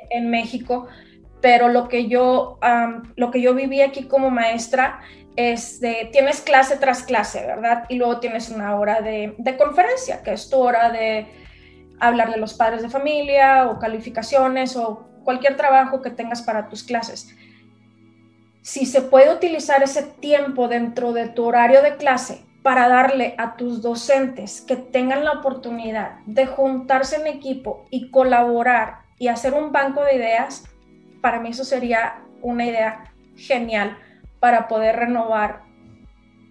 [0.09, 0.87] en, México,
[1.41, 2.59] pero lo que yo,
[3.15, 5.01] lo que yo viví aquí como maestra
[5.35, 7.85] este, tienes clase tras clase, ¿verdad?
[7.89, 11.27] Y luego tienes una hora de, conferencia, que es tu hora de,
[11.99, 16.83] hablarle a los padres de familia o calificaciones o cualquier trabajo que tengas para tus
[16.83, 17.35] clases.
[18.61, 23.55] Si se puede utilizar ese tiempo dentro de tu horario de clase para darle a
[23.57, 29.71] tus docentes que tengan la oportunidad de juntarse en equipo y colaborar y hacer un
[29.71, 30.63] banco de ideas,
[31.21, 33.97] para mí eso sería una idea genial
[34.45, 35.63] para poder renovar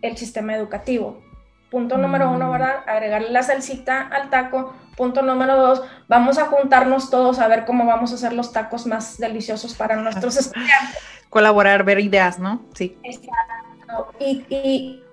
[0.02, 1.22] el sistema educativo.
[1.70, 2.50] Punto número uno, mm.
[2.50, 2.82] ¿verdad?
[2.88, 4.74] Agregarle la salsita al taco.
[4.96, 8.88] Punto número dos, vamos a juntarnos todos a ver cómo vamos a hacer los tacos
[8.88, 10.98] más deliciosos para nuestros estudiantes.
[11.30, 12.62] Colaborar, ver ideas, ¿no?
[12.74, 12.98] Sí.
[13.04, 14.12] Exacto.
[14.18, 15.04] Y, y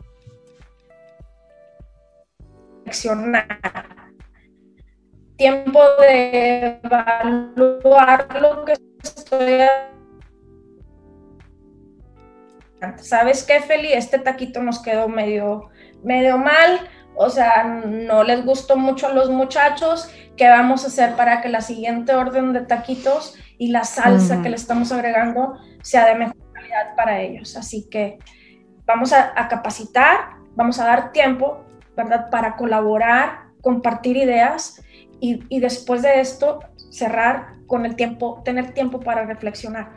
[5.37, 9.61] Tiempo de evaluar lo que estoy
[12.97, 13.93] ¿Sabes qué, Feli?
[13.93, 15.69] Este taquito nos quedó medio,
[16.03, 20.09] medio mal, o sea, no les gustó mucho a los muchachos.
[20.35, 24.49] ¿Qué vamos a hacer para que la siguiente orden de taquitos y la salsa que
[24.49, 27.55] le estamos agregando sea de mejor calidad para ellos?
[27.55, 28.17] Así que
[28.85, 31.65] vamos a, a capacitar, vamos a dar tiempo
[31.95, 32.29] ¿verdad?
[32.29, 34.81] Para colaborar, compartir ideas
[35.19, 39.91] y, y, después de esto cerrar con el tiempo, tener tiempo para reflexionar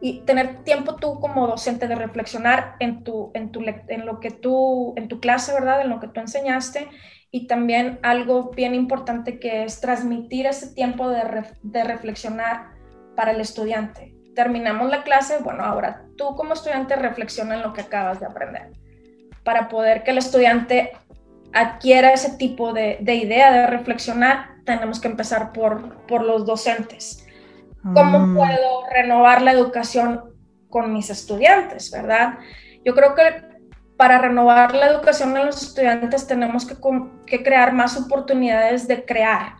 [0.00, 4.30] y tener tiempo tú como docente de reflexionar en, tu, en, tu, en lo que
[4.30, 5.80] tú, en tu clase, ¿verdad?
[5.80, 6.88] En lo que tú enseñaste
[7.30, 12.70] y también algo bien importante que es transmitir ese tiempo de, de reflexionar
[13.16, 14.14] para el estudiante.
[14.34, 18.70] Terminamos la clase, bueno, ahora tú como estudiante reflexiona en lo que acabas de aprender
[19.48, 20.92] para poder que el estudiante
[21.54, 27.26] adquiera ese tipo de, idea de reflexionar, tenemos que empezar por, por los docentes.
[27.82, 28.36] ¿Cómo mm.
[28.36, 30.34] puedo renovar la educación
[30.68, 32.38] con mis estudiantes, verdad?
[32.84, 33.48] Yo creo que
[33.96, 39.56] para renovar la educación en los estudiantes tenemos que, crear más oportunidades de crear.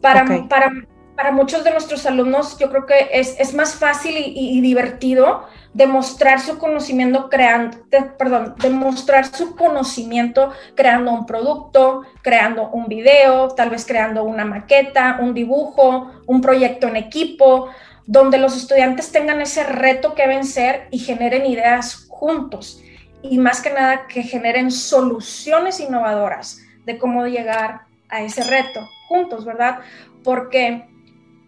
[0.00, 0.72] Para, para,
[1.16, 6.40] para, muchos de nuestros alumnos yo creo que es, más fácil y, y divertido demostrar
[6.40, 7.78] su conocimiento creando,
[8.18, 15.18] perdón, demostrar su conocimiento creando un producto, creando un video, tal vez creando una maqueta,
[15.20, 17.68] un dibujo, un proyecto en equipo,
[18.06, 22.82] donde los estudiantes tengan ese reto que vencer y generen ideas juntos
[23.22, 29.44] y más que nada que generen soluciones innovadoras de cómo llegar a ese reto juntos,
[29.44, 29.78] ¿verdad?
[30.24, 30.88] Porque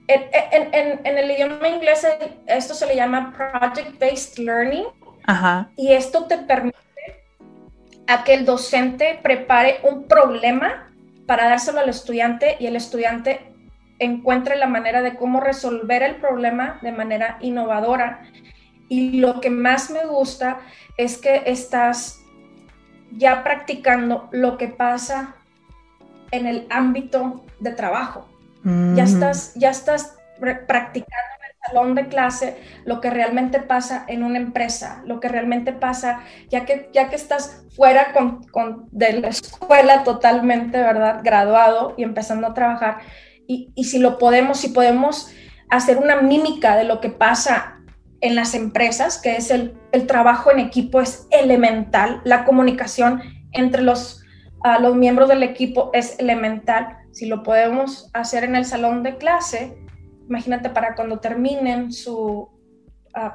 [0.09, 2.07] en, el idioma inglés
[2.47, 4.85] esto se le llama Project-Based Learning.
[5.77, 6.77] Y esto te permite
[8.07, 10.91] a que el docente prepare un problema
[11.27, 13.41] para dárselo al estudiante y el estudiante
[13.99, 18.23] encuentre la manera de cómo resolver el problema de manera innovadora.
[18.89, 20.61] Y lo que más me gusta
[20.99, 22.21] es que estás
[23.13, 25.37] ya practicando lo que pasa
[26.31, 28.29] en el ámbito de trabajo.
[28.65, 34.23] Ya estás, ya estás practicando en el salón de clase lo que realmente pasa en
[34.23, 39.29] una empresa, lo que realmente pasa, ya que, ya que estás fuera con, de la
[39.29, 41.21] escuela totalmente, ¿verdad?
[41.23, 43.01] Graduado y empezando a trabajar.
[43.47, 45.31] Y, y si lo podemos, si podemos
[45.69, 47.81] hacer una mímica de lo que pasa
[48.23, 53.21] en las empresas, que es el, el trabajo en equipo, es elemental, la comunicación
[53.53, 54.24] entre los,
[54.65, 59.17] uh, los miembros del equipo es elemental si lo podemos hacer en el salón de
[59.17, 59.79] clase,
[60.29, 62.49] imagínate para cuando terminen su,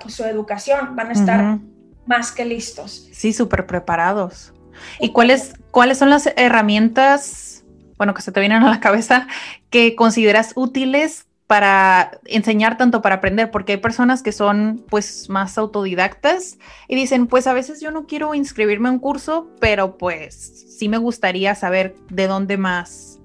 [0.01, 1.59] pues, su educación, van a estar
[2.05, 3.07] más que listos.
[3.13, 4.53] Sí, súper preparados.
[4.99, 7.63] ¿Y cuáles, cuáles son las herramientas,
[7.97, 9.27] bueno, que se te vienen a la cabeza,
[9.69, 15.57] que consideras útiles para enseñar tanto para aprender, porque hay personas que son pues más
[15.57, 20.35] autodidactas y dicen, pues a veces yo no quiero inscribirme a un curso, pero pues
[20.77, 23.19] sí me gustaría saber de dónde más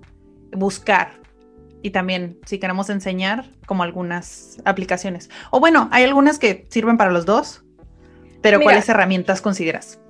[0.53, 1.21] buscar
[1.83, 5.29] y también si queremos enseñar como algunas aplicaciones.
[5.51, 7.63] O bueno, hay algunas que sirven para los dos,
[8.41, 10.01] pero ¿cuáles herramientas consideras?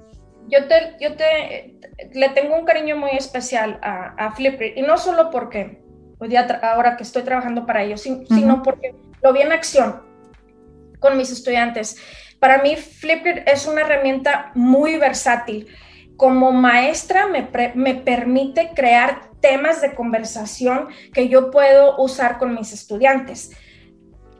[0.46, 1.81] Yo te, yo te,
[2.12, 5.83] le tengo un cariño muy especial a, a Flipgrid y no solo porque
[6.28, 10.02] día ahora que estoy trabajando para ellos, sino porque lo vi en acción
[11.00, 11.96] con mis estudiantes.
[12.38, 15.68] Para mí Flipgrid es una herramienta muy versátil.
[16.16, 22.72] Como maestra me, me permite crear temas de conversación que yo puedo usar con mis
[22.72, 23.50] estudiantes.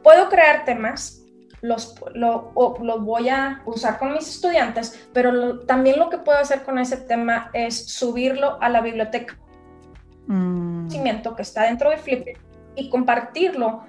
[0.03, 1.25] Puedo crear temas,
[1.61, 6.79] los, lo, voy a usar con mis estudiantes, pero también lo que puedo hacer con
[6.79, 9.37] ese tema es subirlo a la biblioteca
[10.27, 10.89] mm.
[11.35, 12.37] que está dentro de Flipgrid
[12.75, 13.83] y compartirlo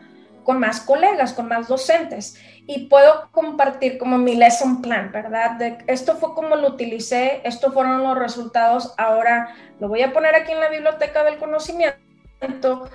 [0.45, 5.61] con más colegas, con más docentes y puedo compartir como mi lesson plan, ¿verdad?
[5.87, 10.53] Esto fue como lo utilicé, estos fueron los resultados, ahora lo voy a poner aquí
[10.53, 12.89] en la biblioteca del conocimiento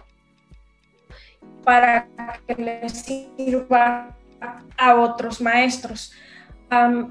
[1.63, 2.07] para
[2.47, 4.15] que les sirva
[4.77, 6.13] a otros maestros.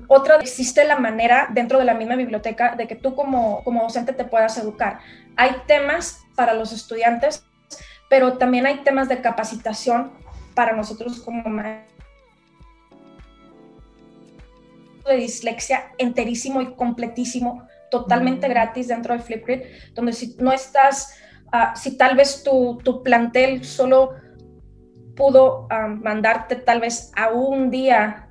[0.09, 4.15] Otra, existe la manera dentro de la misma biblioteca de que tú como, como docente
[4.15, 5.01] te puedas educar.
[5.37, 7.45] Hay temas para los estudiantes,
[8.09, 10.13] pero también hay temas de capacitación
[10.55, 11.91] para nosotros como maestros
[15.09, 18.51] de dislexia enterísimo y completísimo, totalmente mm.
[18.51, 19.63] gratis dentro de Flipgrid,
[19.95, 21.15] donde si no estás,
[21.53, 24.15] ah, si tal vez tu, tu, plantel solo
[25.17, 28.30] pudo ah, mandarte tal vez a un día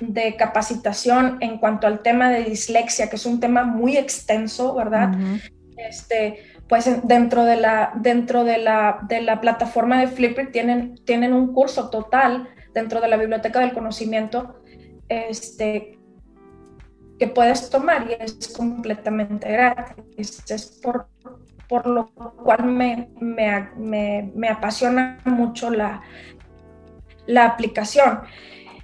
[0.00, 5.12] de capacitación en cuanto al tema de dislexia, que es un tema muy extenso, ¿verdad?
[5.76, 11.32] Este, pues dentro de la, dentro de la, de la plataforma de Flipgrid tienen, tienen
[11.32, 14.62] un curso total dentro de la biblioteca del conocimiento
[15.08, 15.98] este,
[17.18, 20.42] que puedes tomar y es completamente gratis.
[20.48, 21.08] Es por,
[21.68, 22.10] por lo
[22.42, 26.02] cual me, me, me, apasiona mucho la,
[27.26, 28.20] la aplicación.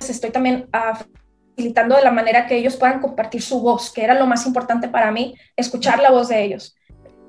[0.01, 4.27] Estoy también facilitando de la manera que ellos puedan compartir su voz, que era lo
[4.27, 6.77] más importante para mí, escuchar la voz de ellos.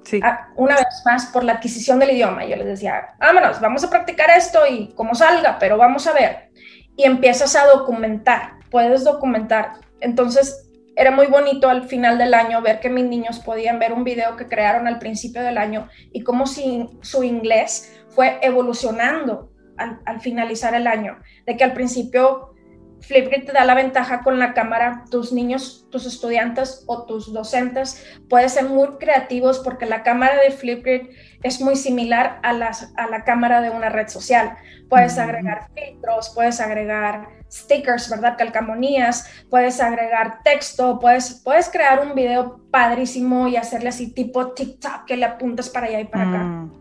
[0.03, 0.20] Sí.
[0.24, 3.89] Ah, una vez más, por la adquisición del idioma, yo les decía, vámonos, vamos a
[3.89, 6.49] practicar esto y como salga, pero vamos a ver.
[6.95, 9.74] Y empiezas a documentar, puedes documentar.
[9.99, 14.03] Entonces, era muy bonito al final del año ver que mis niños podían ver un
[14.03, 20.20] video que crearon al principio del año y cómo si, su inglés fue evolucionando al,
[20.22, 21.20] finalizar el año.
[21.45, 22.55] De que al principio
[23.01, 28.05] Flipgrid te da la ventaja con la cámara, tus niños, tus estudiantes o tus docentes
[28.29, 31.09] pueden ser muy creativos porque la cámara de Flipgrid
[31.43, 34.57] es muy similar a, las, a la cámara de una red social.
[34.89, 38.35] Puedes agregar filtros, puedes agregar stickers, ¿verdad?
[38.37, 45.05] Calcamonías, puedes agregar texto, puedes, puedes crear un video padrísimo y hacerle así tipo TikTok
[45.05, 46.37] que le apuntas para allá y para acá.
[46.43, 46.71] Mm.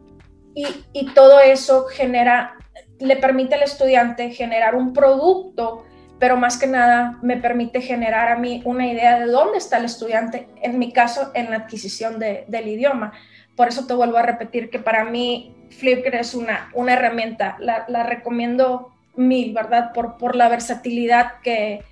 [0.55, 2.57] Y, y todo eso genera,
[2.99, 5.85] le permite al estudiante generar un producto
[6.19, 9.85] pero más que nada me permite generar a mí una idea de dónde está el
[9.85, 13.13] estudiante, en mi caso, en la adquisición de, del idioma.
[13.55, 17.85] Por eso te vuelvo a repetir que para mí Flipgrid es una, una herramienta, la,
[17.89, 19.93] la recomiendo mil, ¿verdad?
[19.93, 21.83] Por, por la versatilidad que,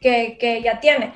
[0.00, 1.12] que, que ella tiene.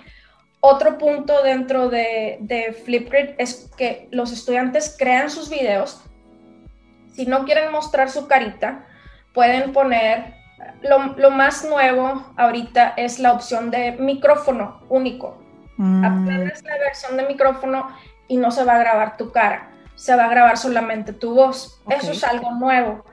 [0.61, 6.01] Otro punto dentro de, de, Flipgrid es que los estudiantes crean sus videos.
[7.15, 8.87] Si no quieren mostrar su carita,
[9.35, 10.35] pueden poner,
[10.83, 15.43] lo, lo más nuevo ahorita es la opción de micrófono único.
[15.79, 16.03] Mm.
[16.03, 17.89] la versión de micrófono
[18.29, 21.83] y no se va a grabar tu cara, se va a grabar solamente tu voz.
[21.89, 23.05] Eso es algo nuevo.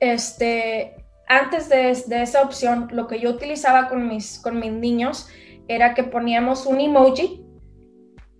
[0.00, 0.94] Este,
[1.26, 5.28] antes de, esa opción, lo que yo utilizaba con mis, con mis niños
[5.68, 7.44] era que poníamos un emoji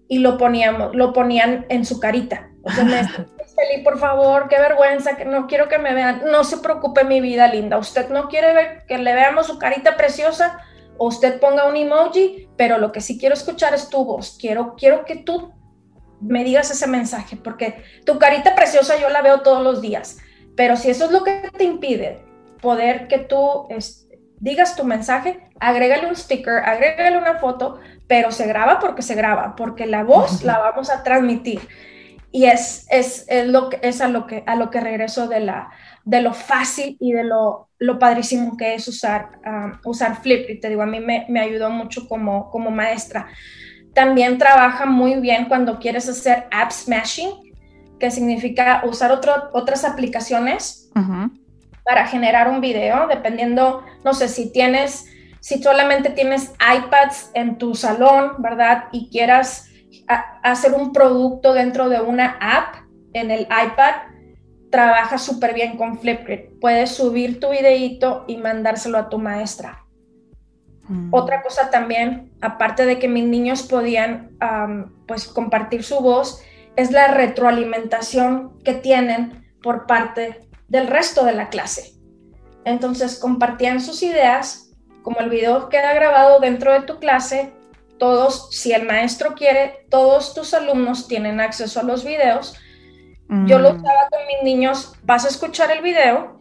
[0.08, 2.50] y lo poníamos, lo ponían en su carita.
[2.66, 2.96] O sea, me
[3.82, 6.22] por favor, qué vergüenza, que no quiero que me vean.
[6.30, 7.78] No se preocupe, mi vida linda.
[7.78, 10.60] Usted no quiere ver que le veamos su carita preciosa,
[10.98, 14.36] o usted ponga un emoji, pero lo que sí quiero escuchar es tu voz.
[14.40, 15.52] Quiero, quiero que tú
[16.20, 20.18] me digas ese mensaje, porque tu carita preciosa yo la veo todos los días.
[20.56, 22.24] Pero si eso es lo que te impide
[22.60, 28.46] poder que tú este, digas tu mensaje, agrégale un sticker, agrégale una foto, pero se
[28.46, 31.60] graba porque se graba, porque la voz la vamos a transmitir.
[32.34, 35.38] Y es, es, es, lo que, es a, lo que, a lo que regreso de,
[35.38, 35.70] la,
[36.04, 40.60] de lo fácil y de lo, lo padrísimo que es usar, um, usar Flip.
[40.60, 43.28] te digo, a mí me, me, ayudó mucho como, como maestra.
[43.94, 47.30] También trabaja muy bien cuando quieres hacer app smashing,
[48.00, 50.90] que significa usar otro, otras aplicaciones
[51.84, 55.06] para generar un video, dependiendo, no sé, si tienes,
[55.38, 58.86] si solamente tienes iPads en tu salón, ¿verdad?
[58.90, 59.70] Y quieras
[60.42, 62.76] hacer un producto dentro de una app
[63.12, 63.94] en el iPad,
[64.70, 66.58] trabaja súper bien con Flipgrid.
[66.60, 69.84] Puedes subir tu videito y mandárselo a tu maestra.
[70.88, 71.14] Mm.
[71.14, 74.36] Otra cosa también, aparte de que mis niños podían
[75.06, 76.42] pues compartir su voz,
[76.76, 81.92] es la retroalimentación que tienen por parte del resto de la clase.
[82.64, 84.72] Entonces compartían sus ideas,
[85.02, 87.52] como el video queda grabado dentro de tu clase,
[87.98, 92.56] todos, si el maestro quiere, todos tus alumnos tienen acceso a los videos.
[93.46, 93.76] Yo lo mm.
[93.76, 96.38] usaba con mis niños, vas a escuchar el video,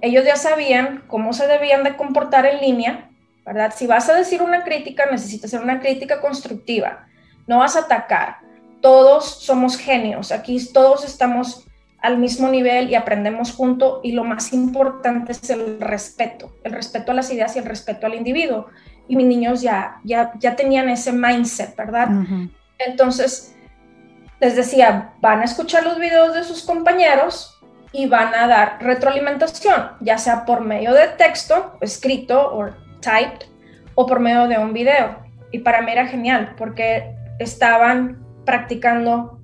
[0.00, 3.10] ellos ya sabían cómo se debían de comportar en línea,
[3.46, 3.72] ¿verdad?
[3.74, 7.06] Si vas a decir una crítica, necesitas hacer una crítica constructiva,
[7.46, 8.38] no vas a atacar.
[8.80, 11.64] Todos somos genios, aquí todos estamos
[12.00, 17.10] al mismo nivel y aprendemos junto y lo más importante es el respeto, el respeto
[17.10, 18.66] a las ideas y el respeto al individuo.
[19.08, 22.08] Y mis niños ya, ya, ya tenían ese mindset, ¿verdad?
[22.78, 23.56] Entonces,
[24.38, 27.58] les decía, van a escuchar los videos de sus compañeros,
[27.92, 32.68] y van a dar retroalimentación, ya sea por medio de texto, escrito o
[33.00, 33.46] typed,
[33.94, 35.18] o por medio de un video.
[35.50, 39.40] Y para mí era genial porque estaban practicando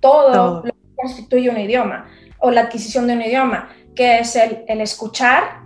[0.00, 2.06] todo, lo que constituye un idioma
[2.38, 5.60] o la adquisición de un idioma, que es el, el escuchar,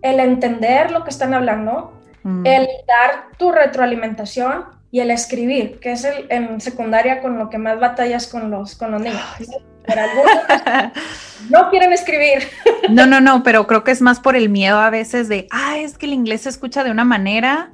[0.00, 2.46] el entender lo que están hablando, mm.
[2.46, 7.58] el dar tu retroalimentación y el escribir, que es el, en secundaria con lo que
[7.58, 9.20] más batallas con los, con los niños.
[11.50, 12.48] no quieren escribir.
[12.88, 15.78] No, no, no, pero creo que es más por el miedo a veces de, ah,
[15.78, 17.70] es que el inglés se escucha de una manera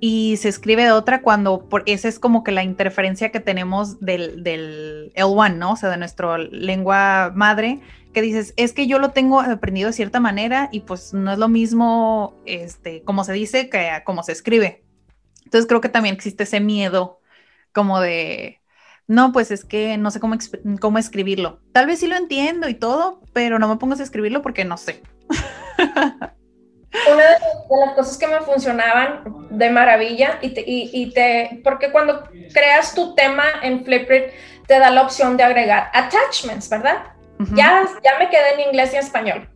[0.00, 4.00] y se escribe de otra cuando por, esa es como que la interferencia que tenemos
[4.00, 5.72] del, del L1, ¿no?
[5.72, 7.80] O sea, de nuestra lengua madre,
[8.14, 11.38] que dices, es que yo lo tengo aprendido de cierta manera y pues no es
[11.38, 14.84] lo mismo, este, como se dice, que como se escribe.
[15.44, 17.20] Entonces creo que también existe ese miedo
[17.72, 18.60] como de,
[19.06, 20.36] no, pues es que no sé cómo,
[20.80, 21.60] cómo escribirlo.
[21.72, 24.78] Tal vez sí lo entiendo y todo, pero no me pongas a escribirlo porque no
[24.78, 25.02] sé.
[27.12, 27.36] Una de,
[27.86, 33.14] las cosas que me funcionaban de maravilla y te, y, te, porque cuando creas tu
[33.14, 34.24] tema en Flipgrid
[34.66, 37.12] te da la opción de agregar attachments, ¿verdad?
[37.54, 39.48] ya, ya me quedé en inglés y español.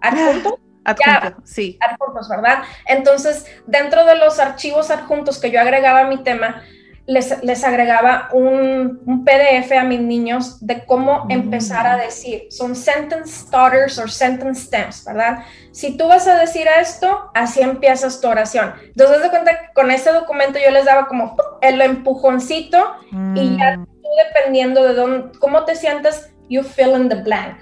[0.00, 0.54] ¿Adjuntos?
[0.84, 1.78] Adjunto, sí.
[1.80, 2.64] Adjuntos, ¿verdad?
[2.86, 6.62] Entonces, dentro de los archivos adjuntos que yo agregaba a mi tema,
[7.08, 11.30] les, agregaba un, PDF a mis niños de cómo mm.
[11.30, 12.46] empezar a decir.
[12.50, 15.38] Son sentence starters o sentence stems, ¿verdad?
[15.72, 18.74] Si tú vas a decir esto, así empiezas tu oración.
[18.88, 22.96] Entonces, de cuenta que con ese documento yo les daba como el empujoncito
[23.34, 23.86] y ya mm.
[23.86, 27.56] tú dependiendo de dónde, cómo te sientes, you fill in the blank.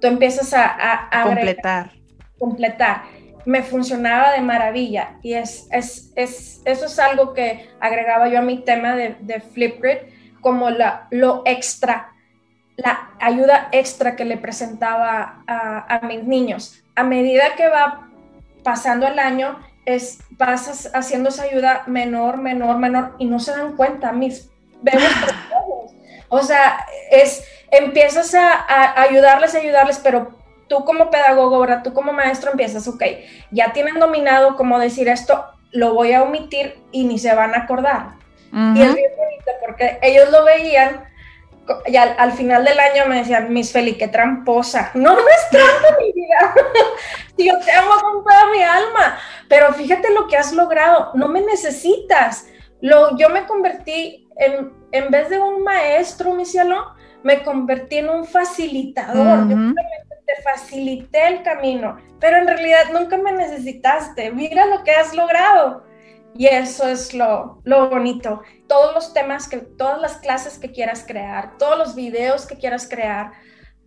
[0.00, 1.90] Tú empiezas a, completar.
[2.38, 3.02] completar
[3.46, 8.42] me funcionaba de maravilla y es, es, es, eso es algo que agregaba yo a
[8.42, 9.98] mi tema de, de Flipgrid
[10.40, 12.12] como la, lo extra,
[12.76, 16.82] la ayuda extra que le presentaba a, mis niños.
[16.96, 18.08] A medida que va
[18.64, 23.76] pasando el año, es, vas haciendo esa ayuda menor, menor, menor y no se dan
[23.76, 24.50] cuenta mis
[24.82, 25.08] bebés.
[26.28, 30.36] o sea, es, empiezas a, a ayudarles, ayudarles, pero
[30.68, 31.82] tú como pedagogo, ¿verdad?
[31.82, 33.02] Tú como maestro empiezas, ok,
[33.50, 37.58] ya tienen dominado cómo decir esto, lo voy a omitir y ni se van a
[37.58, 38.16] acordar.
[38.52, 41.04] Y es bien bonito porque ellos lo veían
[41.86, 44.92] y al, final del año me decían, Miss Feli, qué tramposa.
[44.94, 46.54] No, no es trampa, mi vida.
[47.38, 51.10] Yo te amo con toda mi alma, pero fíjate lo que has logrado.
[51.14, 52.46] No me necesitas.
[52.80, 58.10] Lo, yo me convertí en, en vez de un maestro, mi cielo, me convertí en
[58.10, 59.46] un facilitador
[60.26, 64.32] te facilité el camino, pero en realidad nunca me necesitaste.
[64.32, 65.84] Mira lo que has logrado.
[66.34, 68.42] Y eso es lo, lo bonito.
[68.66, 72.86] Todos los temas, que, todas las clases que quieras crear, todos los videos que quieras
[72.88, 73.32] crear,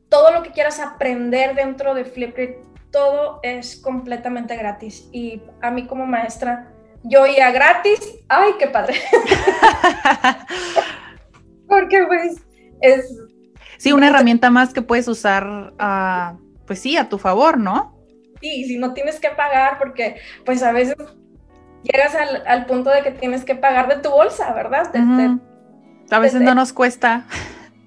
[0.09, 2.55] todo lo que quieras aprender dentro de Flipgrid,
[2.91, 5.07] todo es completamente gratis.
[5.11, 6.71] Y a mí como maestra,
[7.03, 7.99] yo iba gratis.
[8.27, 8.95] ¡Ay, qué padre!
[11.67, 12.37] Porque pues
[12.81, 13.28] es
[13.79, 17.95] Sí, una herramienta más que puedes usar, uh, pues sí, a tu favor, ¿no?
[18.41, 20.97] Sí, si no tienes que pagar, porque pues a veces
[21.83, 22.13] llegas
[22.45, 24.91] al, punto de que tienes que pagar de tu bolsa, ¿verdad?
[26.11, 27.25] a veces no nos cuesta.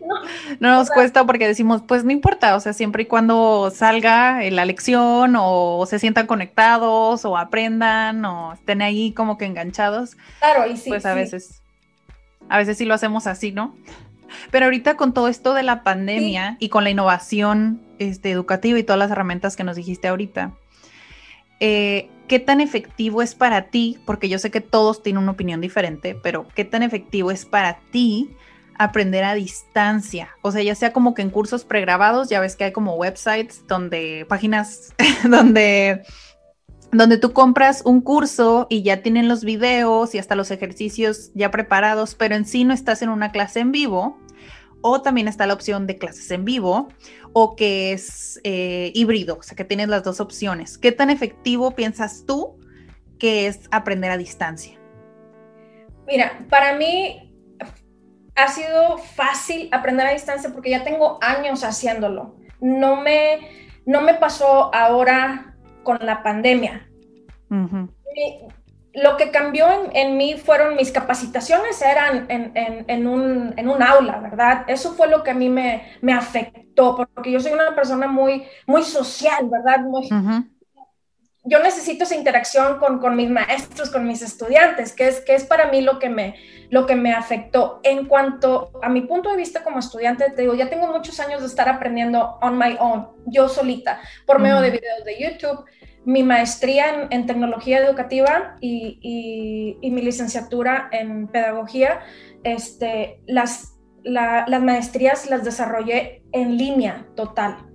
[0.03, 0.17] No,
[0.59, 4.65] no nos cuesta porque decimos, pues no importa, o sea, siempre y cuando salga la
[4.65, 10.17] lección o se sientan conectados o aprendan o estén ahí como que enganchados.
[10.41, 10.91] Claro, y sí.
[10.91, 11.63] Pues a veces,
[12.49, 13.77] a veces sí lo hacemos así, ¿no?
[14.51, 18.83] Pero ahorita con todo esto de la pandemia y con la innovación este, educativa y
[18.83, 20.53] todas las herramientas que nos dijiste ahorita,
[21.61, 23.99] eh, ¿qué tan efectivo es para ti?
[24.05, 27.79] Porque yo sé que todos tienen una opinión diferente, pero ¿qué tan efectivo es para
[27.91, 28.31] ti
[28.79, 30.31] aprender a distancia?
[30.43, 33.67] O sea, ya sea como que en cursos pregrabados, ya ves que hay como websites
[33.69, 34.95] donde, páginas
[35.29, 36.03] donde
[36.93, 41.51] donde tú compras un curso y ya tienen los videos y hasta los ejercicios ya
[41.51, 44.19] preparados, pero en sí no estás en una clase en vivo,
[44.83, 46.89] o también está la opción de clases en vivo
[47.33, 50.79] o que es eh, híbrido, o sea que tienes las dos opciones.
[50.79, 52.59] ¿Qué tan efectivo piensas tú
[53.19, 54.79] que es aprender a distancia?
[56.07, 57.33] Mira, para mí
[58.35, 62.37] ha sido fácil aprender a distancia porque ya tengo años haciéndolo.
[62.61, 63.39] No me,
[63.87, 66.89] no me pasó ahora con la pandemia
[68.95, 74.65] lo que cambió en, mí fueron mis capacitaciones, eran en, un, aula, ¿verdad?
[74.67, 75.83] Eso fue lo que a mí me,
[76.13, 79.81] afectó, porque yo soy una persona muy, muy social, ¿verdad?
[81.45, 85.45] yo necesito esa interacción con, con, mis maestros, con mis estudiantes, que es, que es
[85.45, 86.37] para mí lo que, me,
[86.71, 87.81] lo que me afectó.
[87.83, 91.41] En cuanto a mi punto de vista como estudiante, te digo, ya tengo muchos años
[91.41, 95.65] de estar aprendiendo on my own, yo solita, por medio de videos de YouTube,
[96.05, 102.01] mi maestría en, tecnología educativa y, y, mi licenciatura en pedagogía,
[102.43, 107.73] este, las, las maestrías las desarrollé en línea total.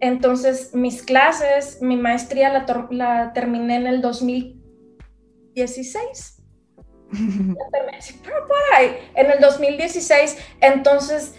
[0.00, 6.34] Entonces, mis clases, mi maestría la, terminé en el 2016.
[9.14, 11.34] en el 2016, entonces,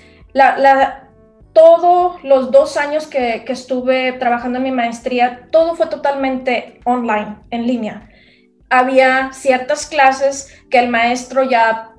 [1.54, 7.68] todos los dos años que, estuve trabajando en mi maestría, todo fue totalmente online, en
[7.68, 8.10] línea.
[8.70, 11.92] Había ciertas clases que el maestro ya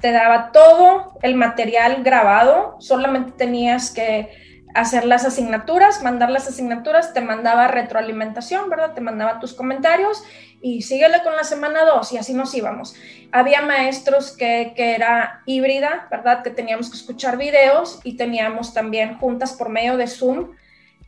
[0.00, 4.30] te daba todo el material grabado, solamente tenías que
[4.74, 8.94] hacer las asignaturas, mandar las asignaturas, te mandaba retroalimentación, ¿verdad?
[8.94, 10.22] Te mandaba tus comentarios
[10.60, 12.94] y síguele con la semana 2 y así nos íbamos.
[13.32, 16.42] Había maestros que, que, era híbrida, ¿verdad?
[16.42, 20.50] Que teníamos que escuchar videos y teníamos también juntas por medio de Zoom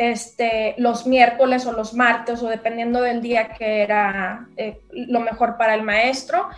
[0.01, 5.59] este, los miércoles o los martes o dependiendo del día que era eh, lo mejor
[5.59, 6.49] para el maestro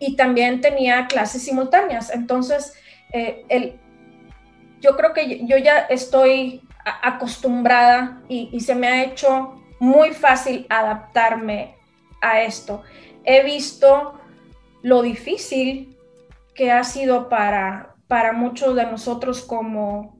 [0.00, 2.10] y también tenía clases simultáneas.
[2.10, 2.74] Entonces,
[3.12, 3.78] eh, el,
[4.80, 6.62] yo creo que yo ya estoy
[7.02, 11.74] acostumbrada y, se me ha hecho muy fácil adaptarme
[12.20, 12.82] a esto.
[13.24, 14.18] He visto
[14.82, 15.96] lo difícil
[16.54, 20.18] que ha sido para, para muchos de nosotros como,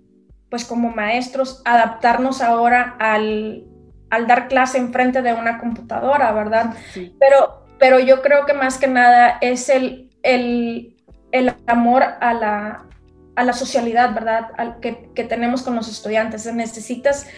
[0.50, 3.64] pues como maestros adaptarnos ahora al,
[4.26, 6.74] dar clase enfrente de una computadora, ¿verdad?
[7.18, 10.96] Pero, pero yo creo que más que nada es el, el,
[11.32, 12.88] el amor a la,
[13.38, 14.50] a la socialidad, ¿verdad?
[14.80, 16.52] que, que, tenemos con los estudiantes.
[16.52, 17.28] Necesitas,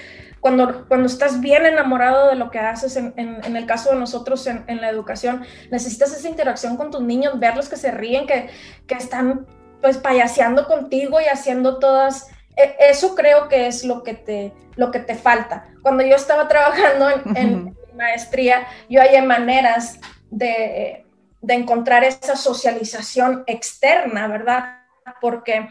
[0.41, 4.47] cuando, cuando estás bien enamorado de lo que haces, en, en, el caso de nosotros
[4.47, 8.49] en, en, la educación, necesitas esa interacción con tus niños, verlos que se ríen, que,
[8.87, 9.47] que están
[9.83, 12.29] pues payaseando contigo y haciendo todas...
[12.57, 15.67] E, eso creo que es lo que te, lo que te falta.
[15.83, 21.05] Cuando yo estaba trabajando en, maestría, yo hallé maneras de,
[21.43, 24.80] de encontrar esa socialización externa, ¿verdad?
[25.21, 25.69] Porque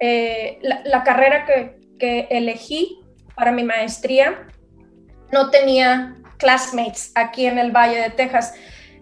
[0.00, 2.98] eh, la, carrera que, elegí
[3.36, 4.48] para mi maestría
[5.30, 8.54] no tenía classmates aquí en el Valle de Texas.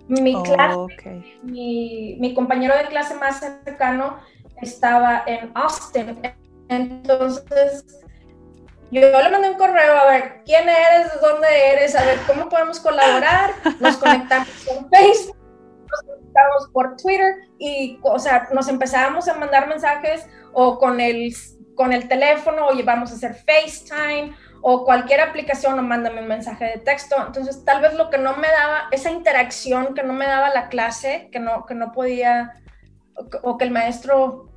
[0.08, 0.88] Mi, oh,
[1.42, 4.18] mi, compañero de clase más cercano
[4.60, 6.20] estaba en Austin.
[6.68, 7.84] Entonces,
[8.90, 12.48] yo le mandé un correo a ver quién eres, de dónde eres, a ver cómo
[12.48, 13.52] podemos colaborar.
[13.78, 15.36] Nos conectamos con Facebook,
[15.90, 21.34] nos por Twitter y, o sea, nos empezábamos a mandar mensajes o con el,
[21.74, 26.64] con el teléfono, o vamos a hacer FaceTime, o cualquier aplicación, o mándame un mensaje
[26.66, 27.16] de texto.
[27.26, 30.68] Entonces, tal vez lo que no me daba, esa interacción que no me daba la
[30.68, 32.54] clase, que no, que no podía,
[33.42, 34.50] o que el maestro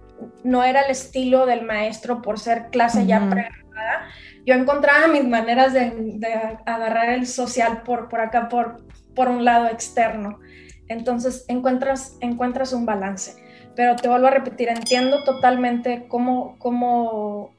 [0.44, 4.08] no era el estilo del maestro por ser clase ya pregrabada,
[4.46, 6.34] yo encontraba mis maneras de, de,
[6.66, 10.40] agarrar el social por, por acá, por, por un lado externo.
[10.88, 13.44] Entonces encuentras, encuentras un balance
[13.76, 17.54] pero te vuelvo a repetir, entiendo totalmente cómo, cómo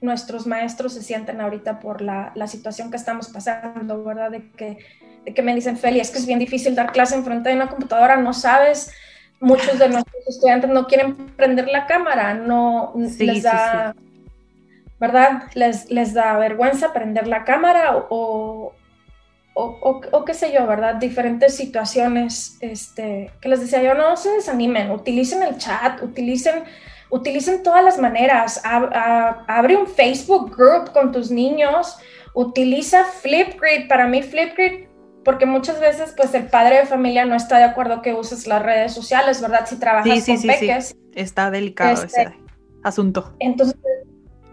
[0.00, 4.30] nuestros maestros se sienten ahorita por la, la, situación que estamos pasando, ¿verdad?
[4.30, 4.78] De que,
[5.24, 7.56] de que me dicen, Feli, es que es bien difícil dar clase en frente de
[7.56, 8.92] una computadora, no sabes,
[9.40, 13.94] muchos de nuestros estudiantes no quieren prender la cámara, no les da,
[14.98, 15.44] ¿verdad?
[15.54, 18.72] Les, les da vergüenza prender la cámara o,
[19.54, 20.96] o, qué sé yo, ¿verdad?
[20.96, 26.64] Diferentes situaciones este, que les decía yo, no se desanimen, utilicen el chat, utilicen,
[27.10, 31.98] utilicen todas las maneras, abre un Facebook group con tus niños,
[32.34, 34.86] utiliza Flipgrid, para mí Flipgrid,
[35.24, 38.62] porque muchas veces pues el padre de familia no está de acuerdo que uses las
[38.62, 39.66] redes sociales, ¿verdad?
[39.66, 40.96] Si trabajas con peques.
[41.14, 42.38] Está delicado ese este,
[42.82, 43.34] asunto.
[43.40, 43.76] Entonces,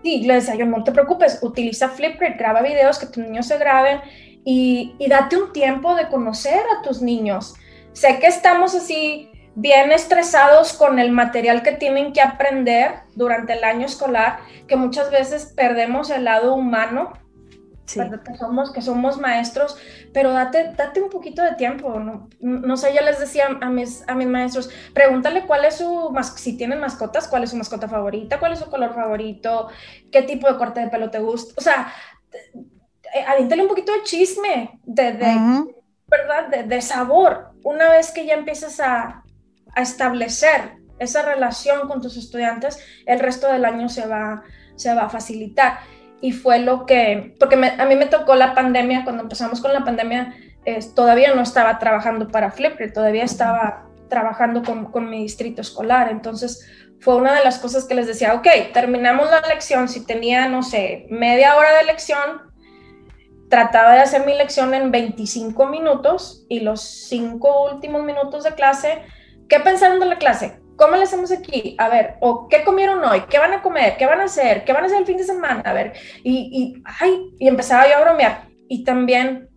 [0.03, 3.57] sí, le decía yo, no te preocupes, utiliza Flipgrid, graba videos, que tus niños se
[3.59, 4.01] graben
[4.49, 7.55] y, date un tiempo de conocer a tus niños.
[7.91, 13.65] Sé que estamos así bien estresados con el material que tienen que aprender durante el
[13.65, 17.11] año escolar, que muchas veces perdemos el lado humano,
[17.93, 19.77] que, somos, que somos maestros,
[20.13, 21.99] pero date, date un poquito de tiempo.
[21.99, 22.29] ¿no?
[22.39, 26.55] no sé, yo les decía a mis, a mis maestros, pregúntale cuál es su, si
[26.55, 29.67] tienen mascotas, cuál es su mascota favorita, cuál es su color favorito,
[30.09, 31.53] qué tipo de corte de pelo te gusta.
[31.57, 31.91] O sea,
[33.13, 35.13] eh, un poquito de chisme, de,
[36.07, 36.65] ¿verdad?
[36.65, 37.51] De, sabor.
[37.63, 39.23] Una vez que ya empiezas a,
[39.75, 44.43] establecer esa relación con tus estudiantes, el resto del año se va,
[44.75, 45.79] se va a facilitar.
[46.19, 49.83] Y fue lo que, porque a mí me tocó la pandemia, cuando empezamos con la
[49.83, 50.33] pandemia,
[50.95, 56.09] todavía no estaba trabajando para Flipgrid, todavía estaba trabajando con, con, mi distrito escolar.
[56.09, 56.67] Entonces
[56.99, 60.63] fue una de las cosas que les decía, ok, terminamos la lección, si tenía, no
[60.63, 62.41] sé, media hora de lección,
[63.49, 69.03] trataba de hacer mi lección en 25 minutos y los cinco últimos minutos de clase,
[69.47, 70.59] ¿qué pensaron de la clase?
[70.75, 71.75] ¿Cómo le hacemos aquí?
[71.79, 74.73] A ver, o qué comieron hoy, qué van a comer, qué van a hacer, qué
[74.73, 75.93] van a hacer el fin de semana, a ver,
[76.23, 78.47] y, y, ay, y empezaba yo a bromear.
[78.67, 79.49] Y también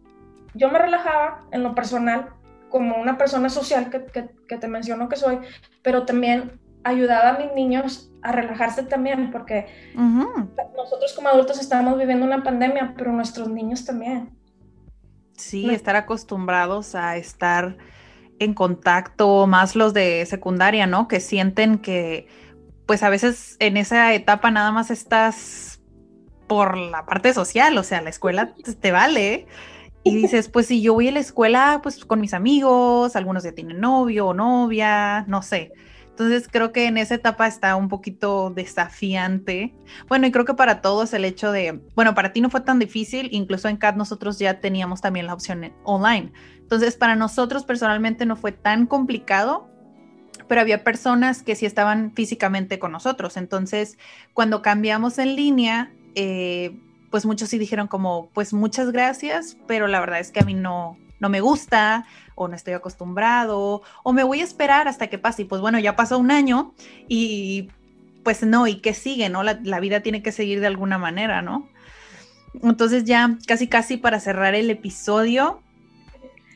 [0.55, 2.31] yo me relajaba en lo personal
[2.71, 5.41] como una persona social que, que, que te menciono que soy,
[5.83, 12.27] pero también ayudaba a mis niños a relajarse también, porque nosotros como adultos estamos viviendo
[12.27, 14.37] una pandemia, pero nuestros niños también.
[15.37, 17.79] Sí, estar acostumbrados a estar
[18.39, 21.09] en contacto, más los de secundaria, ¿no?
[21.09, 22.27] Que sienten que,
[22.87, 25.81] pues a veces en esa etapa nada más estás
[26.47, 29.47] por la parte social, o sea, la escuela te vale.
[30.03, 33.53] Y dices, pues si yo voy a la escuela, pues con mis amigos, algunos ya
[33.53, 35.73] tienen novio o novia, no sé.
[36.21, 39.75] Entonces creo que en esa etapa está un poquito desafiante.
[40.07, 42.79] Bueno, y creo que para todos el hecho de, bueno, para ti no fue tan
[42.79, 46.31] difícil, incluso en CAD nosotros ya teníamos también la opción online.
[46.59, 49.71] Entonces para nosotros personalmente no fue tan complicado,
[50.47, 53.39] pero había personas que sí estaban físicamente con nosotros.
[53.39, 53.97] Entonces
[54.35, 56.79] cuando cambiamos en línea, eh,
[57.11, 60.53] pues muchos sí dijeron como, pues muchas gracias, pero la verdad es que a mí
[60.53, 65.19] no, no me gusta o no estoy acostumbrado o me voy a esperar hasta que
[65.19, 65.43] pase.
[65.43, 66.75] Y pues bueno, ya pasó un año
[67.09, 67.69] y
[68.25, 69.29] pues no, ¿y qué sigue?
[69.29, 69.43] ¿No?
[69.43, 71.69] La, vida tiene que seguir de alguna manera, ¿no?
[72.63, 75.63] Entonces ya casi casi para cerrar el episodio,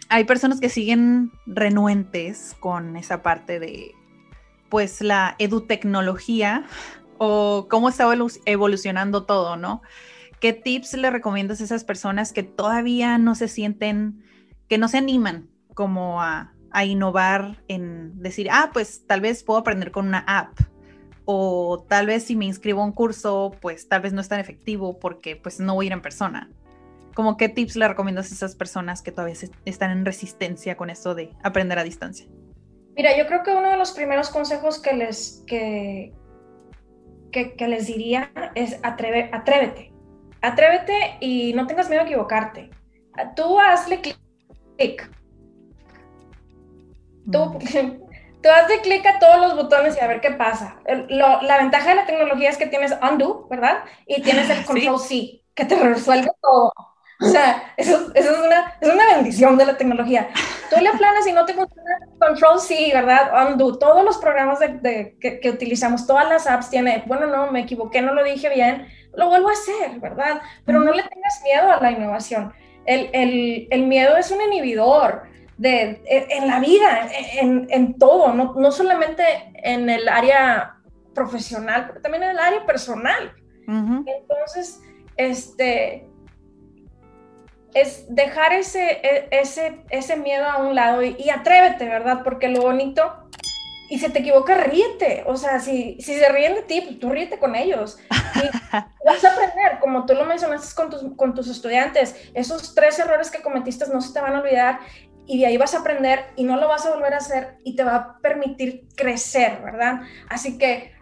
[0.08, 3.92] hay personas que siguen renuentes con esa parte de
[4.68, 6.64] pues la edutecnología
[7.18, 8.08] o cómo está
[8.44, 9.82] evolucionando todo, ¿no?
[10.40, 14.24] ¿Qué tips le recomiendas a esas personas que todavía no se sienten
[14.68, 16.50] que no se animan como a,
[16.84, 20.58] innovar en decir, ah, pues tal vez puedo aprender con una app
[21.24, 24.40] o tal vez si me inscribo a un curso, pues tal vez no es tan
[24.40, 26.50] efectivo porque pues no voy a ir en persona.
[27.14, 31.14] Como qué tips le recomiendas a esas personas que todavía están en resistencia con esto
[31.14, 32.26] de aprender a distancia?
[32.96, 36.12] Mira, yo creo que uno de los primeros consejos que les, que,
[37.30, 39.92] que, les diría es atrévete.
[40.42, 42.70] Atrévete y no tengas miedo a equivocarte.
[43.36, 44.18] Tú hazle clic
[44.76, 45.10] clic.
[47.30, 47.58] Tú, mm.
[48.42, 50.76] tú de clic a todos los botones y a ver qué pasa.
[51.08, 53.84] la ventaja de la tecnología es que tienes undo, ¿verdad?
[54.06, 56.72] Y tienes el control C, que te resuelve todo.
[57.20, 60.28] O sea, eso, es, una, es, una, bendición de la tecnología.
[60.68, 63.50] Tú le planes y no te funciona Control C, ¿verdad?
[63.50, 63.78] Undo.
[63.78, 68.02] Todos los programas de, que, que, utilizamos, todas las apps tiene, bueno, no, me equivoqué,
[68.02, 70.40] no lo dije bien, lo vuelvo a hacer, ¿verdad?
[70.66, 72.52] Pero no le tengas miedo a la innovación.
[72.86, 75.22] El, miedo es un inhibidor
[75.56, 77.08] de, en la vida,
[77.40, 79.22] en, todo, no, solamente
[79.54, 80.76] en el área
[81.14, 83.32] profesional, pero también en el área personal.
[83.66, 84.82] Entonces,
[85.16, 86.06] este,
[87.72, 92.22] es dejar ese, e, ese, ese miedo a un lado y, y, atrévete, ¿verdad?
[92.22, 93.24] Porque lo bonito
[93.88, 95.24] y si te equivocas, ríete.
[95.26, 97.98] O sea, si, si se ríen de ti, pues tú ríete con ellos.
[98.10, 98.76] Y
[99.06, 103.30] vas a aprender, como tú lo mencionaste con tus, con tus estudiantes, esos tres errores
[103.30, 104.80] que cometiste no se te van a olvidar
[105.26, 107.76] y de ahí vas a aprender y no lo vas a volver a hacer y
[107.76, 110.00] te va a permitir crecer, ¿verdad?
[110.28, 110.94] Así que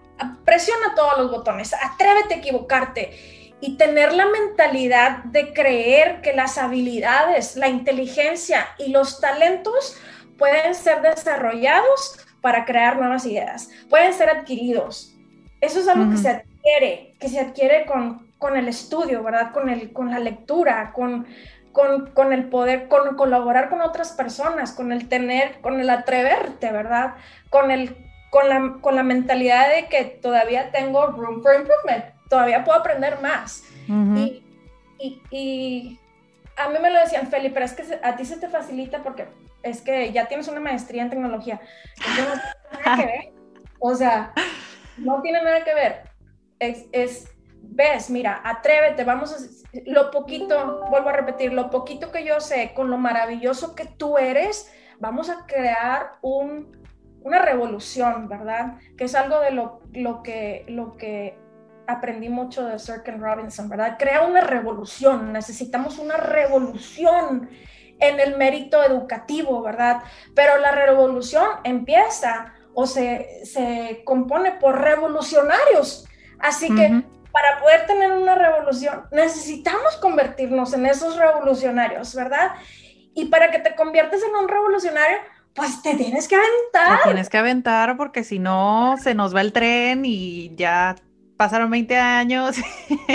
[0.44, 6.58] presiona todos los botones, atrévete a equivocarte y tener la mentalidad de creer que las
[6.58, 9.96] habilidades, la inteligencia y los talentos
[10.36, 13.70] pueden ser desarrollados para crear nuevas ideas.
[13.88, 15.16] Pueden ser adquiridos.
[15.62, 19.52] Eso es algo que se adquiere, que se adquiere con, con el estudio, ¿verdad?
[19.52, 21.26] Con, el, con la lectura, con,
[21.70, 26.72] con, con, el poder, con colaborar con otras personas, con el tener, con el atreverte,
[26.72, 27.14] ¿verdad?
[27.48, 27.96] Con, el,
[28.30, 33.20] con, la, con la mentalidad de que todavía tengo room for improvement, todavía puedo aprender
[33.20, 33.62] más.
[33.88, 34.42] y,
[34.98, 36.00] y, y,
[36.56, 39.26] a mí me lo decían, Feli, pero es que a ti se te facilita porque
[39.62, 41.60] es que ya tienes una maestría en tecnología.
[41.98, 43.32] no tiene nada que ver.
[43.78, 44.32] O sea,
[44.98, 46.02] no tiene nada que ver.
[46.58, 47.32] Es, es,
[47.62, 52.72] ves, mira, atrévete, vamos a, lo poquito, vuelvo a repetir, lo poquito que yo sé,
[52.74, 56.76] con lo maravilloso que tú eres, vamos a crear un,
[57.22, 58.78] una revolución, ¿verdad?
[58.96, 61.36] Que es algo de lo, lo, que, lo que
[61.86, 63.96] aprendí mucho de Sir Ken Robinson, ¿verdad?
[63.98, 67.48] Crea una revolución, necesitamos una revolución
[68.02, 70.02] en el mérito educativo, ¿verdad?
[70.34, 76.06] Pero la revolución empieza o se, se compone por revolucionarios.
[76.38, 82.52] Así que para poder tener una revolución necesitamos convertirnos en esos revolucionarios, ¿verdad?
[83.14, 85.18] Y para que te conviertas en un revolucionario,
[85.54, 86.98] pues te tienes que aventar.
[86.98, 90.96] Te tienes que aventar porque si no se nos va el tren y ya
[91.42, 92.54] pasaron 20 años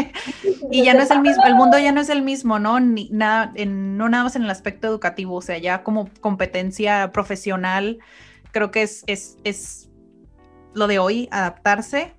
[0.70, 2.82] y ya no es el mismo, el mundo ya no es el mismo, ¿no?
[2.82, 8.00] Ni, nada, no nada más en el aspecto educativo, o sea, ya como competencia profesional,
[8.52, 9.88] creo que es, es, es
[10.74, 12.16] lo de hoy, adaptarse,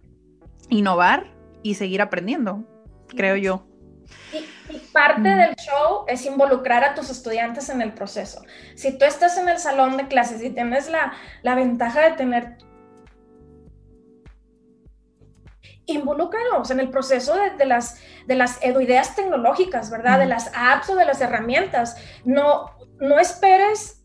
[0.70, 1.26] innovar
[1.62, 2.64] y seguir aprendiendo,
[3.08, 3.66] creo yo.
[4.32, 8.42] Y, parte del show es involucrar a tus estudiantes en el proceso.
[8.76, 12.56] Si tú estás en el salón de clases y tienes la, la ventaja de tener
[15.88, 20.18] involúcralos en el proceso de, las, de las ideas tecnológicas, ¿verdad?
[20.18, 21.96] De las apps o de las herramientas.
[22.24, 22.70] No,
[23.00, 23.98] no esperes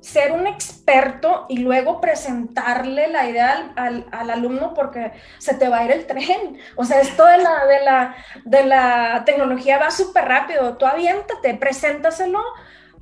[0.00, 5.84] ser un experto y luego presentarle la idea al, alumno porque se te va a
[5.84, 6.58] ir el tren.
[6.76, 10.76] O sea, esto de la, de la, de la tecnología va súper rápido.
[10.78, 12.42] Tú aviéntate, preséntaselo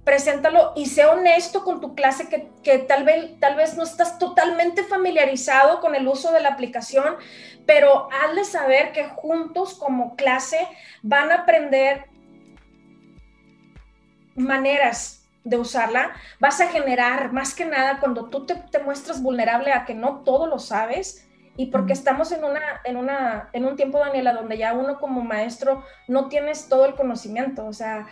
[0.08, 2.30] preséntalo y sé honesto con tu clase
[2.62, 7.16] que, tal, vez, tal vez no estás totalmente familiarizado con el uso de la aplicación,
[7.66, 10.66] pero hazle saber que juntos como clase
[11.02, 12.06] van a aprender
[14.34, 19.72] maneras de usarla, vas a generar más que nada cuando tú te, te muestras vulnerable
[19.72, 21.28] a que no todo lo sabes,
[21.58, 25.22] y porque estamos en, una, en, una, en un tiempo, Daniela, donde ya uno como
[25.22, 28.06] maestro no tienes todo el conocimiento, o sea,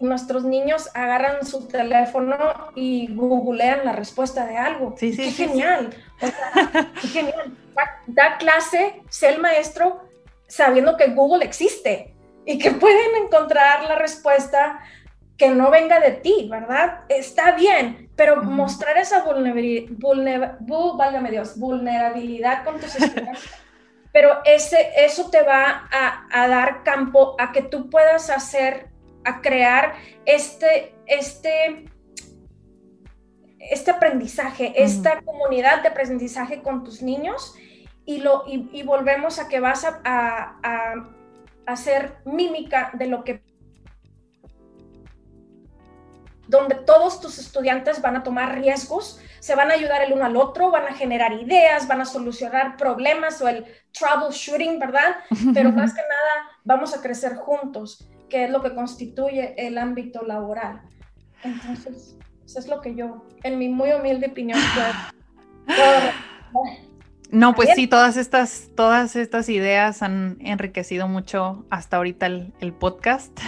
[0.00, 2.36] nuestros niños agarran su teléfono
[2.74, 4.94] y googlean la respuesta de algo.
[4.96, 5.90] Sí, sí, qué genial.
[7.00, 7.56] qué genial.
[8.06, 10.02] Da, clase, sé el maestro
[10.46, 12.14] sabiendo que Google existe
[12.44, 14.80] y que pueden encontrar la respuesta
[15.36, 17.04] que no venga de ti, ¿verdad?
[17.08, 20.58] Está bien, pero mostrar esa vulnerabilidad,
[21.30, 23.44] Dios, vulnerabilidad con tus estudiantes.
[24.12, 28.87] pero ese, eso te va a, a dar campo a que tú puedas hacer
[29.24, 29.94] a crear
[30.24, 31.90] este, este,
[33.58, 37.54] este aprendizaje, esta comunidad de aprendizaje con tus niños
[38.04, 40.94] y, lo, y, volvemos a que vas a, a,
[41.66, 43.42] hacer mímica de lo que
[46.46, 50.36] donde todos tus estudiantes van a tomar riesgos, se van a ayudar el uno al
[50.38, 55.16] otro, van a generar ideas, van a solucionar problemas o el troubleshooting, ¿verdad?
[55.52, 60.22] Pero más que nada vamos a crecer juntos que es lo que constituye el ámbito
[60.22, 60.82] laboral.
[61.42, 64.58] Entonces, eso es lo que yo, en mi muy humilde opinión,
[67.30, 73.38] No, pues sí, todas estas, todas estas ideas han enriquecido mucho hasta ahorita el, podcast.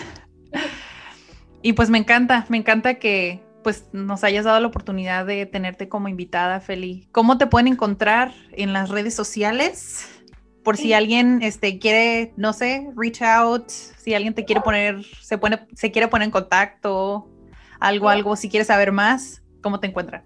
[1.62, 5.88] y pues me encanta, me encanta que pues nos hayas dado la oportunidad de tenerte
[5.88, 7.08] como invitada, Feli.
[7.12, 10.19] ¿Cómo te pueden encontrar en las redes sociales?
[10.64, 15.38] Por si alguien este, quiere, no sé, reach out, si alguien te quiere poner, se,
[15.38, 17.28] pone, se quiere poner en contacto,
[17.78, 20.22] algo, algo, si quieres saber más, ¿cómo te encuentra?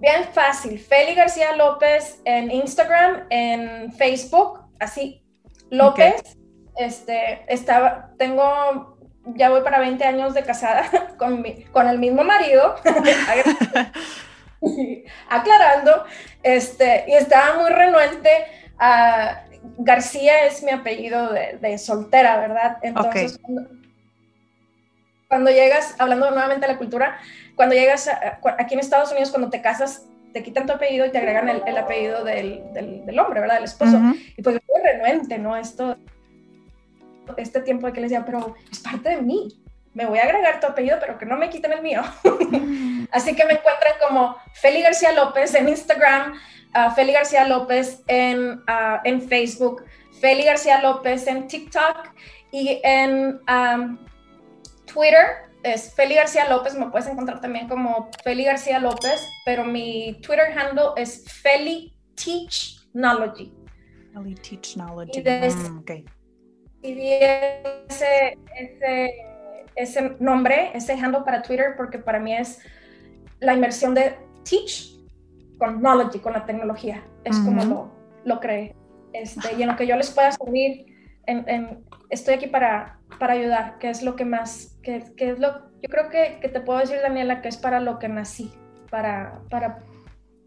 [0.00, 5.22] Bien fácil, Feli García López en Instagram, en Facebook, así,
[5.70, 6.36] López.
[6.76, 8.98] Este, estaba, tengo,
[9.36, 12.74] ya voy para 20 años de casada con, mi, con el mismo marido,
[15.30, 16.04] aclarando,
[16.42, 18.28] este, y estaba muy renuente
[18.78, 19.43] a,
[19.78, 22.78] García es mi apellido de, soltera, ¿verdad?
[22.82, 23.40] Entonces,
[25.28, 27.18] cuando, llegas, hablando nuevamente de la cultura,
[27.56, 28.08] cuando llegas
[28.58, 31.76] aquí en Estados Unidos, cuando te casas, te quitan tu apellido y te agregan el,
[31.78, 33.56] apellido del, hombre, ¿verdad?
[33.56, 33.98] Del esposo.
[34.36, 35.56] Y pues muy renuente, ¿no?
[35.56, 35.96] Esto,
[37.36, 39.48] este tiempo de que les decía, pero es parte de mí.
[39.92, 42.02] Me voy a agregar tu apellido, pero que no me quiten el mío.
[43.12, 46.34] Así que me encuentran como Feli García López en Instagram,
[46.94, 48.62] Feli García López en,
[49.04, 49.84] en, Facebook,
[50.20, 52.08] Feli García López en TikTok
[52.50, 53.40] y en
[54.92, 60.20] Twitter es Feli García López, me puedes encontrar también como Feli García López, pero mi
[60.20, 63.50] Twitter handle es Feli Teach Knowledge.
[64.12, 65.18] Feli Teach Knowledge.
[66.82, 67.14] Y, mm,
[67.88, 69.14] ese, ese,
[69.74, 72.60] ese nombre, ese handle para Twitter, porque para mí es
[73.40, 74.93] la inmersión de teach
[75.58, 77.04] con la tecnología.
[77.24, 77.92] Es como lo,
[78.24, 78.74] lo creé.
[79.12, 80.86] Este, y en lo que yo les pueda servir,
[81.26, 85.70] en, estoy aquí para, para ayudar, que es lo que más, que, que es lo,
[85.80, 88.52] yo creo que, que, te puedo decir, Daniela, que es para lo que nací,
[88.90, 89.78] para, para,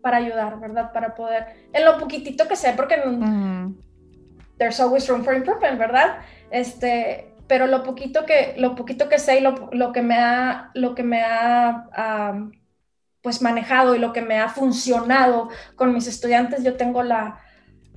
[0.02, 0.92] para ayudar, ¿verdad?
[0.92, 2.96] Para poder, en lo poquitito que sé, porque
[4.58, 6.20] there's always room for improvement, ¿verdad?
[6.52, 10.72] Este, pero lo poquito que, lo poquito que sé y lo, lo que me ha,
[10.74, 11.86] lo que me ha
[13.28, 17.42] pues manejado y lo que me ha funcionado con mis estudiantes, yo tengo la,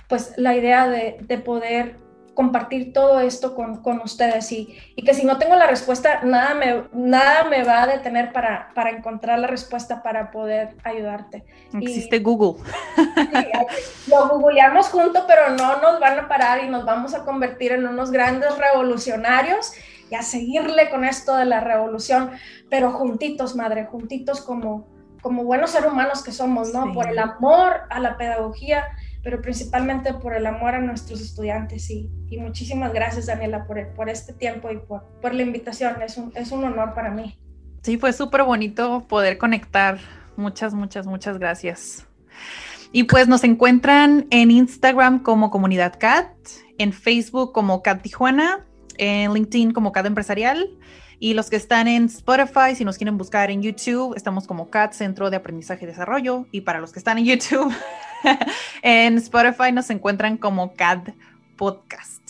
[0.09, 1.95] pues la idea de, poder
[2.33, 6.53] compartir todo esto con, con ustedes y, y, que si no tengo la respuesta, nada
[6.53, 11.45] me, nada me va a detener para, para encontrar la respuesta para poder ayudarte.
[11.79, 12.61] Existe Google.
[14.07, 17.87] lo googleamos juntos, pero no nos van a parar y nos vamos a convertir en
[17.87, 19.71] unos grandes revolucionarios
[20.09, 22.31] y a seguirle con esto de la revolución,
[22.69, 24.91] pero juntitos, madre, juntitos como,
[25.21, 26.93] como buenos seres humanos que somos, ¿no?
[26.93, 28.85] Por el amor a la pedagogía
[29.23, 31.89] pero principalmente por el amor a nuestros estudiantes.
[31.89, 36.01] Y, y muchísimas gracias, Daniela, por, por este tiempo y por, por la invitación.
[36.01, 37.37] Es un, es un honor para mí.
[37.83, 39.99] Sí, fue súper bonito poder conectar.
[40.37, 42.07] Muchas, muchas, muchas gracias.
[42.91, 46.29] Y pues nos encuentran en Instagram como Comunidad CAT,
[46.77, 48.65] en Facebook como CAT Tijuana,
[48.97, 50.67] en LinkedIn como CAT Empresarial.
[51.23, 54.93] Y los que están en Spotify, si nos quieren buscar en YouTube, estamos como CAT
[54.93, 56.47] Centro de Aprendizaje y Desarrollo.
[56.51, 57.71] Y para los que están en YouTube,
[58.81, 61.09] en Spotify nos encuentran como CAD
[61.57, 62.23] Podcast.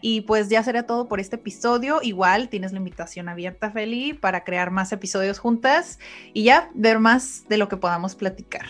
[0.00, 1.98] Y pues ya será todo por este episodio.
[2.02, 5.98] Igual tienes la invitación abierta, Feli, para crear más episodios juntas
[6.32, 8.66] y ya ver más de lo que podamos platicar.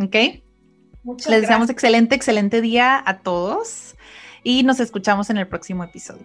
[0.00, 0.14] ¿Ok?
[1.28, 3.94] Les deseamos excelente, excelente día a todos
[4.42, 6.24] y nos escuchamos en el próximo episodio.